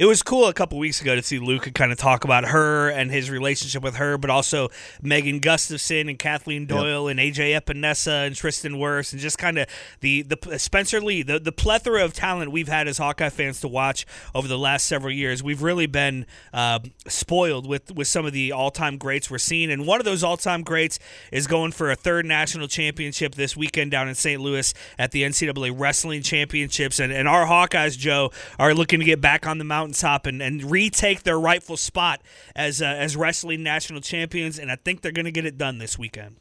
it 0.00 0.06
was 0.06 0.22
cool 0.22 0.46
a 0.46 0.54
couple 0.54 0.78
weeks 0.78 1.02
ago 1.02 1.14
to 1.14 1.22
see 1.22 1.38
Luka 1.38 1.70
kind 1.70 1.92
of 1.92 1.98
talk 1.98 2.24
about 2.24 2.46
her 2.46 2.88
and 2.88 3.10
his 3.10 3.30
relationship 3.30 3.82
with 3.82 3.96
her, 3.96 4.16
but 4.16 4.30
also 4.30 4.70
Megan 5.02 5.40
Gustafson 5.40 6.08
and 6.08 6.18
Kathleen 6.18 6.64
Doyle 6.64 7.10
yep. 7.10 7.18
and 7.18 7.20
AJ 7.20 7.60
Epenesa 7.60 8.26
and 8.26 8.34
Tristan 8.34 8.76
Wirfs 8.76 9.12
and 9.12 9.20
just 9.20 9.36
kind 9.36 9.58
of 9.58 9.68
the 10.00 10.22
the 10.22 10.58
Spencer 10.58 11.02
Lee, 11.02 11.22
the 11.22 11.38
the 11.38 11.52
plethora 11.52 12.02
of 12.02 12.14
talent 12.14 12.50
we've 12.50 12.66
had 12.66 12.88
as 12.88 12.96
Hawkeye 12.96 13.28
fans 13.28 13.60
to 13.60 13.68
watch 13.68 14.06
over 14.34 14.48
the 14.48 14.56
last 14.56 14.86
several 14.86 15.12
years. 15.12 15.42
We've 15.42 15.60
really 15.60 15.84
been 15.84 16.24
uh, 16.54 16.78
spoiled 17.06 17.68
with 17.68 17.94
with 17.94 18.08
some 18.08 18.24
of 18.24 18.32
the 18.32 18.52
all 18.52 18.70
time 18.70 18.96
greats 18.96 19.30
we're 19.30 19.36
seeing, 19.36 19.70
and 19.70 19.86
one 19.86 20.00
of 20.00 20.06
those 20.06 20.24
all 20.24 20.38
time 20.38 20.62
greats 20.62 20.98
is 21.30 21.46
going 21.46 21.72
for 21.72 21.90
a 21.90 21.94
third 21.94 22.24
national 22.24 22.68
championship 22.68 23.34
this 23.34 23.54
weekend 23.54 23.90
down 23.90 24.08
in 24.08 24.14
St. 24.14 24.40
Louis 24.40 24.72
at 24.98 25.10
the 25.10 25.24
NCAA 25.24 25.74
Wrestling 25.76 26.22
Championships, 26.22 26.98
and 26.98 27.12
and 27.12 27.28
our 27.28 27.44
Hawkeyes, 27.44 27.98
Joe, 27.98 28.30
are 28.58 28.72
looking 28.72 29.00
to 29.00 29.04
get 29.04 29.20
back 29.20 29.46
on 29.46 29.58
the 29.58 29.64
mountain 29.64 29.89
mountaintop 29.90 30.26
and, 30.26 30.42
and 30.42 30.70
retake 30.70 31.22
their 31.22 31.38
rightful 31.38 31.76
spot 31.76 32.22
as 32.54 32.80
uh, 32.80 32.84
as 32.84 33.16
wrestling 33.16 33.62
national 33.62 34.00
champions. 34.00 34.58
And 34.58 34.70
I 34.70 34.76
think 34.76 35.02
they're 35.02 35.12
going 35.12 35.24
to 35.24 35.32
get 35.32 35.44
it 35.44 35.58
done 35.58 35.78
this 35.78 35.98
weekend. 35.98 36.36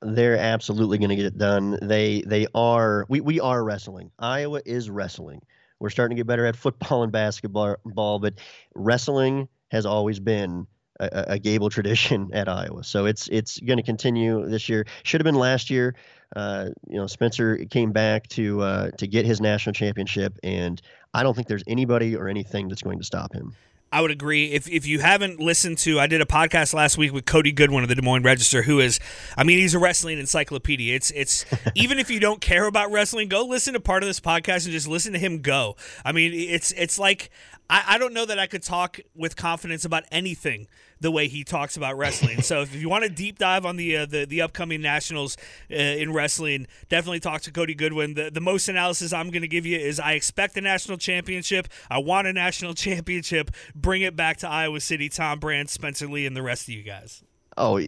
They're 0.00 0.36
absolutely 0.36 0.98
going 0.98 1.10
to 1.10 1.16
get 1.16 1.26
it 1.26 1.38
done. 1.38 1.78
They 1.82 2.22
they 2.22 2.46
are 2.54 3.06
we, 3.08 3.20
we 3.20 3.40
are 3.40 3.62
wrestling. 3.62 4.10
Iowa 4.18 4.60
is 4.64 4.90
wrestling. 4.90 5.42
We're 5.80 5.90
starting 5.90 6.16
to 6.16 6.20
get 6.20 6.26
better 6.26 6.46
at 6.46 6.56
football 6.56 7.04
and 7.04 7.12
basketball, 7.12 7.76
ball, 7.84 8.18
but 8.18 8.34
wrestling 8.74 9.48
has 9.70 9.86
always 9.86 10.18
been 10.18 10.66
a, 10.98 11.24
a 11.28 11.38
Gable 11.38 11.70
tradition 11.70 12.30
at 12.32 12.48
Iowa. 12.48 12.84
So 12.84 13.06
it's 13.06 13.28
it's 13.28 13.58
going 13.60 13.78
to 13.78 13.82
continue 13.82 14.46
this 14.46 14.68
year. 14.68 14.86
Should 15.04 15.20
have 15.20 15.24
been 15.24 15.34
last 15.34 15.70
year. 15.70 15.94
Uh, 16.36 16.68
you 16.86 16.98
know, 16.98 17.06
Spencer 17.06 17.56
came 17.70 17.92
back 17.92 18.28
to 18.28 18.60
uh, 18.60 18.90
to 18.98 19.06
get 19.06 19.24
his 19.24 19.40
national 19.40 19.72
championship, 19.72 20.38
and 20.42 20.80
I 21.14 21.22
don't 21.22 21.34
think 21.34 21.48
there's 21.48 21.64
anybody 21.66 22.16
or 22.16 22.28
anything 22.28 22.68
that's 22.68 22.82
going 22.82 22.98
to 22.98 23.04
stop 23.04 23.32
him. 23.32 23.54
I 23.90 24.02
would 24.02 24.10
agree. 24.10 24.52
If 24.52 24.68
if 24.68 24.86
you 24.86 25.00
haven't 25.00 25.40
listened 25.40 25.78
to, 25.78 25.98
I 25.98 26.06
did 26.06 26.20
a 26.20 26.26
podcast 26.26 26.74
last 26.74 26.98
week 26.98 27.10
with 27.12 27.24
Cody 27.24 27.52
Goodwin 27.52 27.82
of 27.82 27.88
the 27.88 27.94
Des 27.94 28.02
Moines 28.02 28.22
Register, 28.22 28.62
who 28.62 28.80
is, 28.80 29.00
I 29.34 29.44
mean, 29.44 29.58
he's 29.58 29.74
a 29.74 29.78
wrestling 29.78 30.18
encyclopedia. 30.18 30.94
It's 30.94 31.10
it's 31.12 31.46
even 31.74 31.98
if 31.98 32.10
you 32.10 32.20
don't 32.20 32.42
care 32.42 32.66
about 32.66 32.92
wrestling, 32.92 33.28
go 33.28 33.44
listen 33.44 33.72
to 33.72 33.80
part 33.80 34.02
of 34.02 34.06
this 34.08 34.20
podcast 34.20 34.64
and 34.64 34.72
just 34.72 34.88
listen 34.88 35.14
to 35.14 35.18
him 35.18 35.40
go. 35.40 35.76
I 36.04 36.12
mean, 36.12 36.34
it's 36.34 36.72
it's 36.72 36.98
like 36.98 37.30
I, 37.70 37.84
I 37.88 37.98
don't 37.98 38.12
know 38.12 38.26
that 38.26 38.38
I 38.38 38.46
could 38.46 38.62
talk 38.62 39.00
with 39.14 39.36
confidence 39.36 39.86
about 39.86 40.04
anything 40.12 40.68
the 41.00 41.10
way 41.10 41.28
he 41.28 41.44
talks 41.44 41.76
about 41.76 41.96
wrestling. 41.96 42.42
so 42.42 42.62
if 42.62 42.74
you 42.74 42.88
want 42.88 43.04
to 43.04 43.10
deep 43.10 43.38
dive 43.38 43.64
on 43.64 43.76
the 43.76 43.96
uh, 43.96 44.06
the, 44.06 44.24
the 44.24 44.42
upcoming 44.42 44.80
nationals 44.80 45.36
uh, 45.70 45.74
in 45.74 46.12
wrestling, 46.12 46.66
definitely 46.88 47.20
talk 47.20 47.42
to 47.42 47.52
Cody 47.52 47.74
Goodwin. 47.74 48.14
The 48.14 48.30
the 48.30 48.40
most 48.40 48.68
analysis 48.68 49.12
I'm 49.12 49.30
going 49.30 49.42
to 49.42 49.48
give 49.48 49.66
you 49.66 49.78
is 49.78 50.00
I 50.00 50.12
expect 50.12 50.56
a 50.56 50.60
national 50.60 50.98
championship. 50.98 51.68
I 51.90 51.98
want 51.98 52.26
a 52.26 52.32
national 52.32 52.74
championship. 52.88 53.50
Bring 53.74 54.02
it 54.02 54.16
back 54.16 54.38
to 54.38 54.48
Iowa 54.48 54.80
City. 54.80 55.08
Tom 55.08 55.38
Brand, 55.38 55.70
Spencer 55.70 56.06
Lee, 56.06 56.26
and 56.26 56.36
the 56.36 56.42
rest 56.42 56.68
of 56.68 56.74
you 56.74 56.82
guys. 56.82 57.22
Oh, 57.56 57.80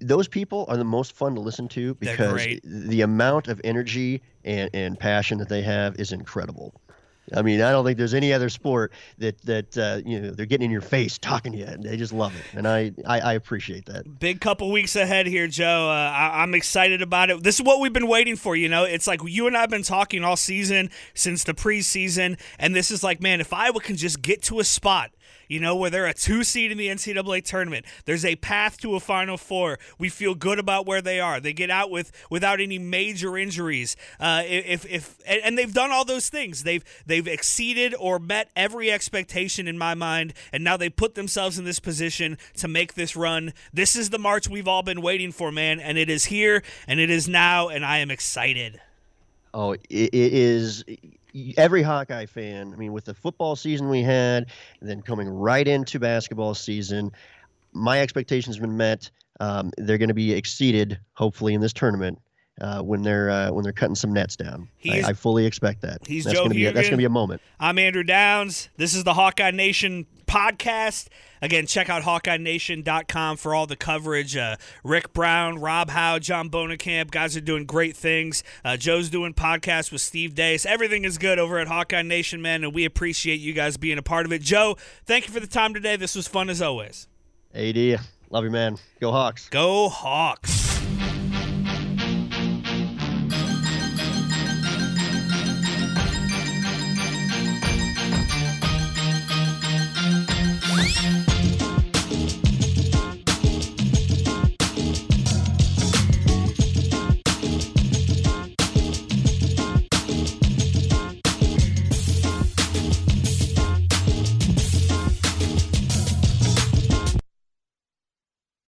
those 0.00 0.28
people 0.28 0.64
are 0.68 0.76
the 0.76 0.84
most 0.84 1.12
fun 1.12 1.34
to 1.34 1.40
listen 1.40 1.66
to 1.68 1.94
because 1.94 2.40
the 2.62 3.00
amount 3.00 3.48
of 3.48 3.60
energy 3.64 4.22
and, 4.44 4.70
and 4.72 4.98
passion 4.98 5.38
that 5.38 5.48
they 5.48 5.62
have 5.62 5.98
is 5.98 6.12
incredible. 6.12 6.80
I 7.34 7.42
mean, 7.42 7.60
I 7.60 7.70
don't 7.70 7.84
think 7.84 7.98
there's 7.98 8.14
any 8.14 8.32
other 8.32 8.48
sport 8.48 8.92
that 9.18 9.40
that 9.42 9.76
uh, 9.78 10.00
you 10.04 10.20
know 10.20 10.30
they're 10.30 10.46
getting 10.46 10.66
in 10.66 10.70
your 10.70 10.80
face 10.80 11.18
talking 11.18 11.52
to 11.52 11.58
you, 11.58 11.66
they 11.78 11.96
just 11.96 12.12
love 12.12 12.34
it, 12.34 12.56
and 12.56 12.66
I 12.66 12.92
I, 13.06 13.20
I 13.20 13.32
appreciate 13.34 13.86
that. 13.86 14.18
Big 14.18 14.40
couple 14.40 14.70
weeks 14.70 14.96
ahead 14.96 15.26
here, 15.26 15.48
Joe. 15.48 15.88
Uh, 15.88 16.10
I, 16.10 16.42
I'm 16.42 16.54
excited 16.54 17.02
about 17.02 17.30
it. 17.30 17.42
This 17.42 17.56
is 17.56 17.62
what 17.62 17.80
we've 17.80 17.92
been 17.92 18.08
waiting 18.08 18.36
for. 18.36 18.56
You 18.56 18.68
know, 18.68 18.84
it's 18.84 19.06
like 19.06 19.20
you 19.24 19.46
and 19.46 19.56
I've 19.56 19.70
been 19.70 19.82
talking 19.82 20.24
all 20.24 20.36
season 20.36 20.90
since 21.14 21.44
the 21.44 21.54
preseason, 21.54 22.38
and 22.58 22.74
this 22.74 22.90
is 22.90 23.02
like, 23.02 23.20
man, 23.20 23.40
if 23.40 23.52
Iowa 23.52 23.80
can 23.80 23.96
just 23.96 24.22
get 24.22 24.42
to 24.44 24.60
a 24.60 24.64
spot 24.64 25.10
you 25.48 25.60
know, 25.60 25.74
where 25.74 25.90
they're 25.90 26.06
a 26.06 26.14
two 26.14 26.44
seed 26.44 26.70
in 26.70 26.78
the 26.78 26.88
NCAA 26.88 27.44
tournament. 27.44 27.86
There's 28.04 28.24
a 28.24 28.36
path 28.36 28.78
to 28.80 28.94
a 28.94 29.00
Final 29.00 29.36
Four. 29.36 29.78
We 29.98 30.08
feel 30.08 30.34
good 30.34 30.58
about 30.58 30.86
where 30.86 31.02
they 31.02 31.20
are. 31.20 31.40
They 31.40 31.52
get 31.52 31.70
out 31.70 31.90
with 31.90 32.12
without 32.30 32.60
any 32.60 32.78
major 32.78 33.36
injuries. 33.36 33.96
Uh, 34.20 34.42
if 34.46 34.86
if 34.86 35.18
and 35.26 35.58
they've 35.58 35.72
done 35.72 35.90
all 35.90 36.04
those 36.04 36.28
things. 36.28 36.62
They've 36.62 36.84
they've 37.06 37.26
exceeded 37.26 37.94
or 37.98 38.18
met 38.18 38.50
every 38.54 38.90
expectation 38.90 39.66
in 39.66 39.78
my 39.78 39.94
mind, 39.94 40.34
and 40.52 40.62
now 40.62 40.76
they 40.76 40.90
put 40.90 41.14
themselves 41.14 41.58
in 41.58 41.64
this 41.64 41.80
position 41.80 42.38
to 42.56 42.68
make 42.68 42.94
this 42.94 43.16
run. 43.16 43.52
This 43.72 43.96
is 43.96 44.10
the 44.10 44.18
march 44.18 44.48
we've 44.48 44.68
all 44.68 44.82
been 44.82 45.02
waiting 45.02 45.32
for, 45.32 45.50
man, 45.50 45.80
and 45.80 45.98
it 45.98 46.08
is 46.08 46.26
here 46.26 46.62
and 46.86 47.00
it 47.00 47.10
is 47.10 47.28
now, 47.28 47.68
and 47.68 47.84
I 47.84 47.98
am 47.98 48.10
excited. 48.10 48.80
Oh, 49.54 49.72
it 49.72 49.84
is 49.90 50.84
every 51.56 51.82
Hawkeye 51.82 52.26
fan, 52.26 52.72
I 52.72 52.76
mean, 52.76 52.92
with 52.92 53.04
the 53.04 53.14
football 53.14 53.56
season 53.56 53.88
we 53.88 54.02
had, 54.02 54.46
and 54.80 54.88
then 54.88 55.02
coming 55.02 55.28
right 55.28 55.66
into 55.66 55.98
basketball 55.98 56.54
season, 56.54 57.12
my 57.72 58.00
expectations 58.00 58.56
have 58.56 58.62
been 58.62 58.76
met. 58.76 59.10
Um, 59.40 59.70
they're 59.78 59.98
going 59.98 60.08
to 60.08 60.14
be 60.14 60.32
exceeded, 60.32 60.98
hopefully, 61.14 61.54
in 61.54 61.60
this 61.60 61.72
tournament. 61.72 62.20
Uh, 62.60 62.82
when 62.82 63.02
they're 63.02 63.30
uh, 63.30 63.52
when 63.52 63.62
they're 63.62 63.72
cutting 63.72 63.94
some 63.94 64.12
nets 64.12 64.34
down, 64.34 64.68
I, 64.84 65.02
I, 65.06 65.12
fully 65.12 65.46
expect 65.46 65.82
that. 65.82 66.04
He's 66.04 66.24
that's 66.24 66.36
Joe 66.36 66.44
gonna 66.44 66.54
be 66.56 66.66
a, 66.66 66.72
That's 66.72 66.88
going 66.88 66.92
to 66.92 66.98
be 66.98 67.04
a 67.04 67.08
moment. 67.08 67.40
I'm 67.60 67.78
Andrew 67.78 68.02
Downs. 68.02 68.68
This 68.76 68.94
is 68.94 69.04
the 69.04 69.14
Hawkeye 69.14 69.52
Nation 69.52 70.06
podcast. 70.26 71.08
Again, 71.40 71.66
check 71.66 71.88
out 71.88 72.02
HawkeyeNation.com 72.02 73.36
for 73.36 73.54
all 73.54 73.66
the 73.66 73.76
coverage. 73.76 74.36
Uh, 74.36 74.56
Rick 74.84 75.12
Brown, 75.12 75.60
Rob 75.60 75.90
Howe, 75.90 76.18
John 76.18 76.50
Bonenkamp, 76.50 77.10
guys 77.10 77.36
are 77.36 77.40
doing 77.40 77.64
great 77.64 77.96
things. 77.96 78.42
Uh, 78.64 78.76
Joe's 78.76 79.08
doing 79.08 79.34
podcasts 79.34 79.90
with 79.90 80.00
Steve 80.00 80.34
Deace. 80.34 80.66
Everything 80.66 81.04
is 81.04 81.18
good 81.18 81.38
over 81.38 81.58
at 81.58 81.68
Hawkeye 81.68 82.02
Nation, 82.02 82.42
man, 82.42 82.64
and 82.64 82.74
we 82.74 82.84
appreciate 82.84 83.40
you 83.40 83.52
guys 83.52 83.76
being 83.76 83.98
a 83.98 84.02
part 84.02 84.26
of 84.26 84.32
it. 84.32 84.42
Joe, 84.42 84.76
thank 85.06 85.26
you 85.26 85.32
for 85.32 85.40
the 85.40 85.46
time 85.46 85.74
today. 85.74 85.96
This 85.96 86.14
was 86.14 86.26
fun 86.26 86.50
as 86.50 86.60
always. 86.60 87.06
AD, 87.54 88.00
love 88.30 88.44
you, 88.44 88.50
man. 88.50 88.76
Go 89.00 89.12
Hawks. 89.12 89.48
Go 89.48 89.88
Hawks. 89.88 90.67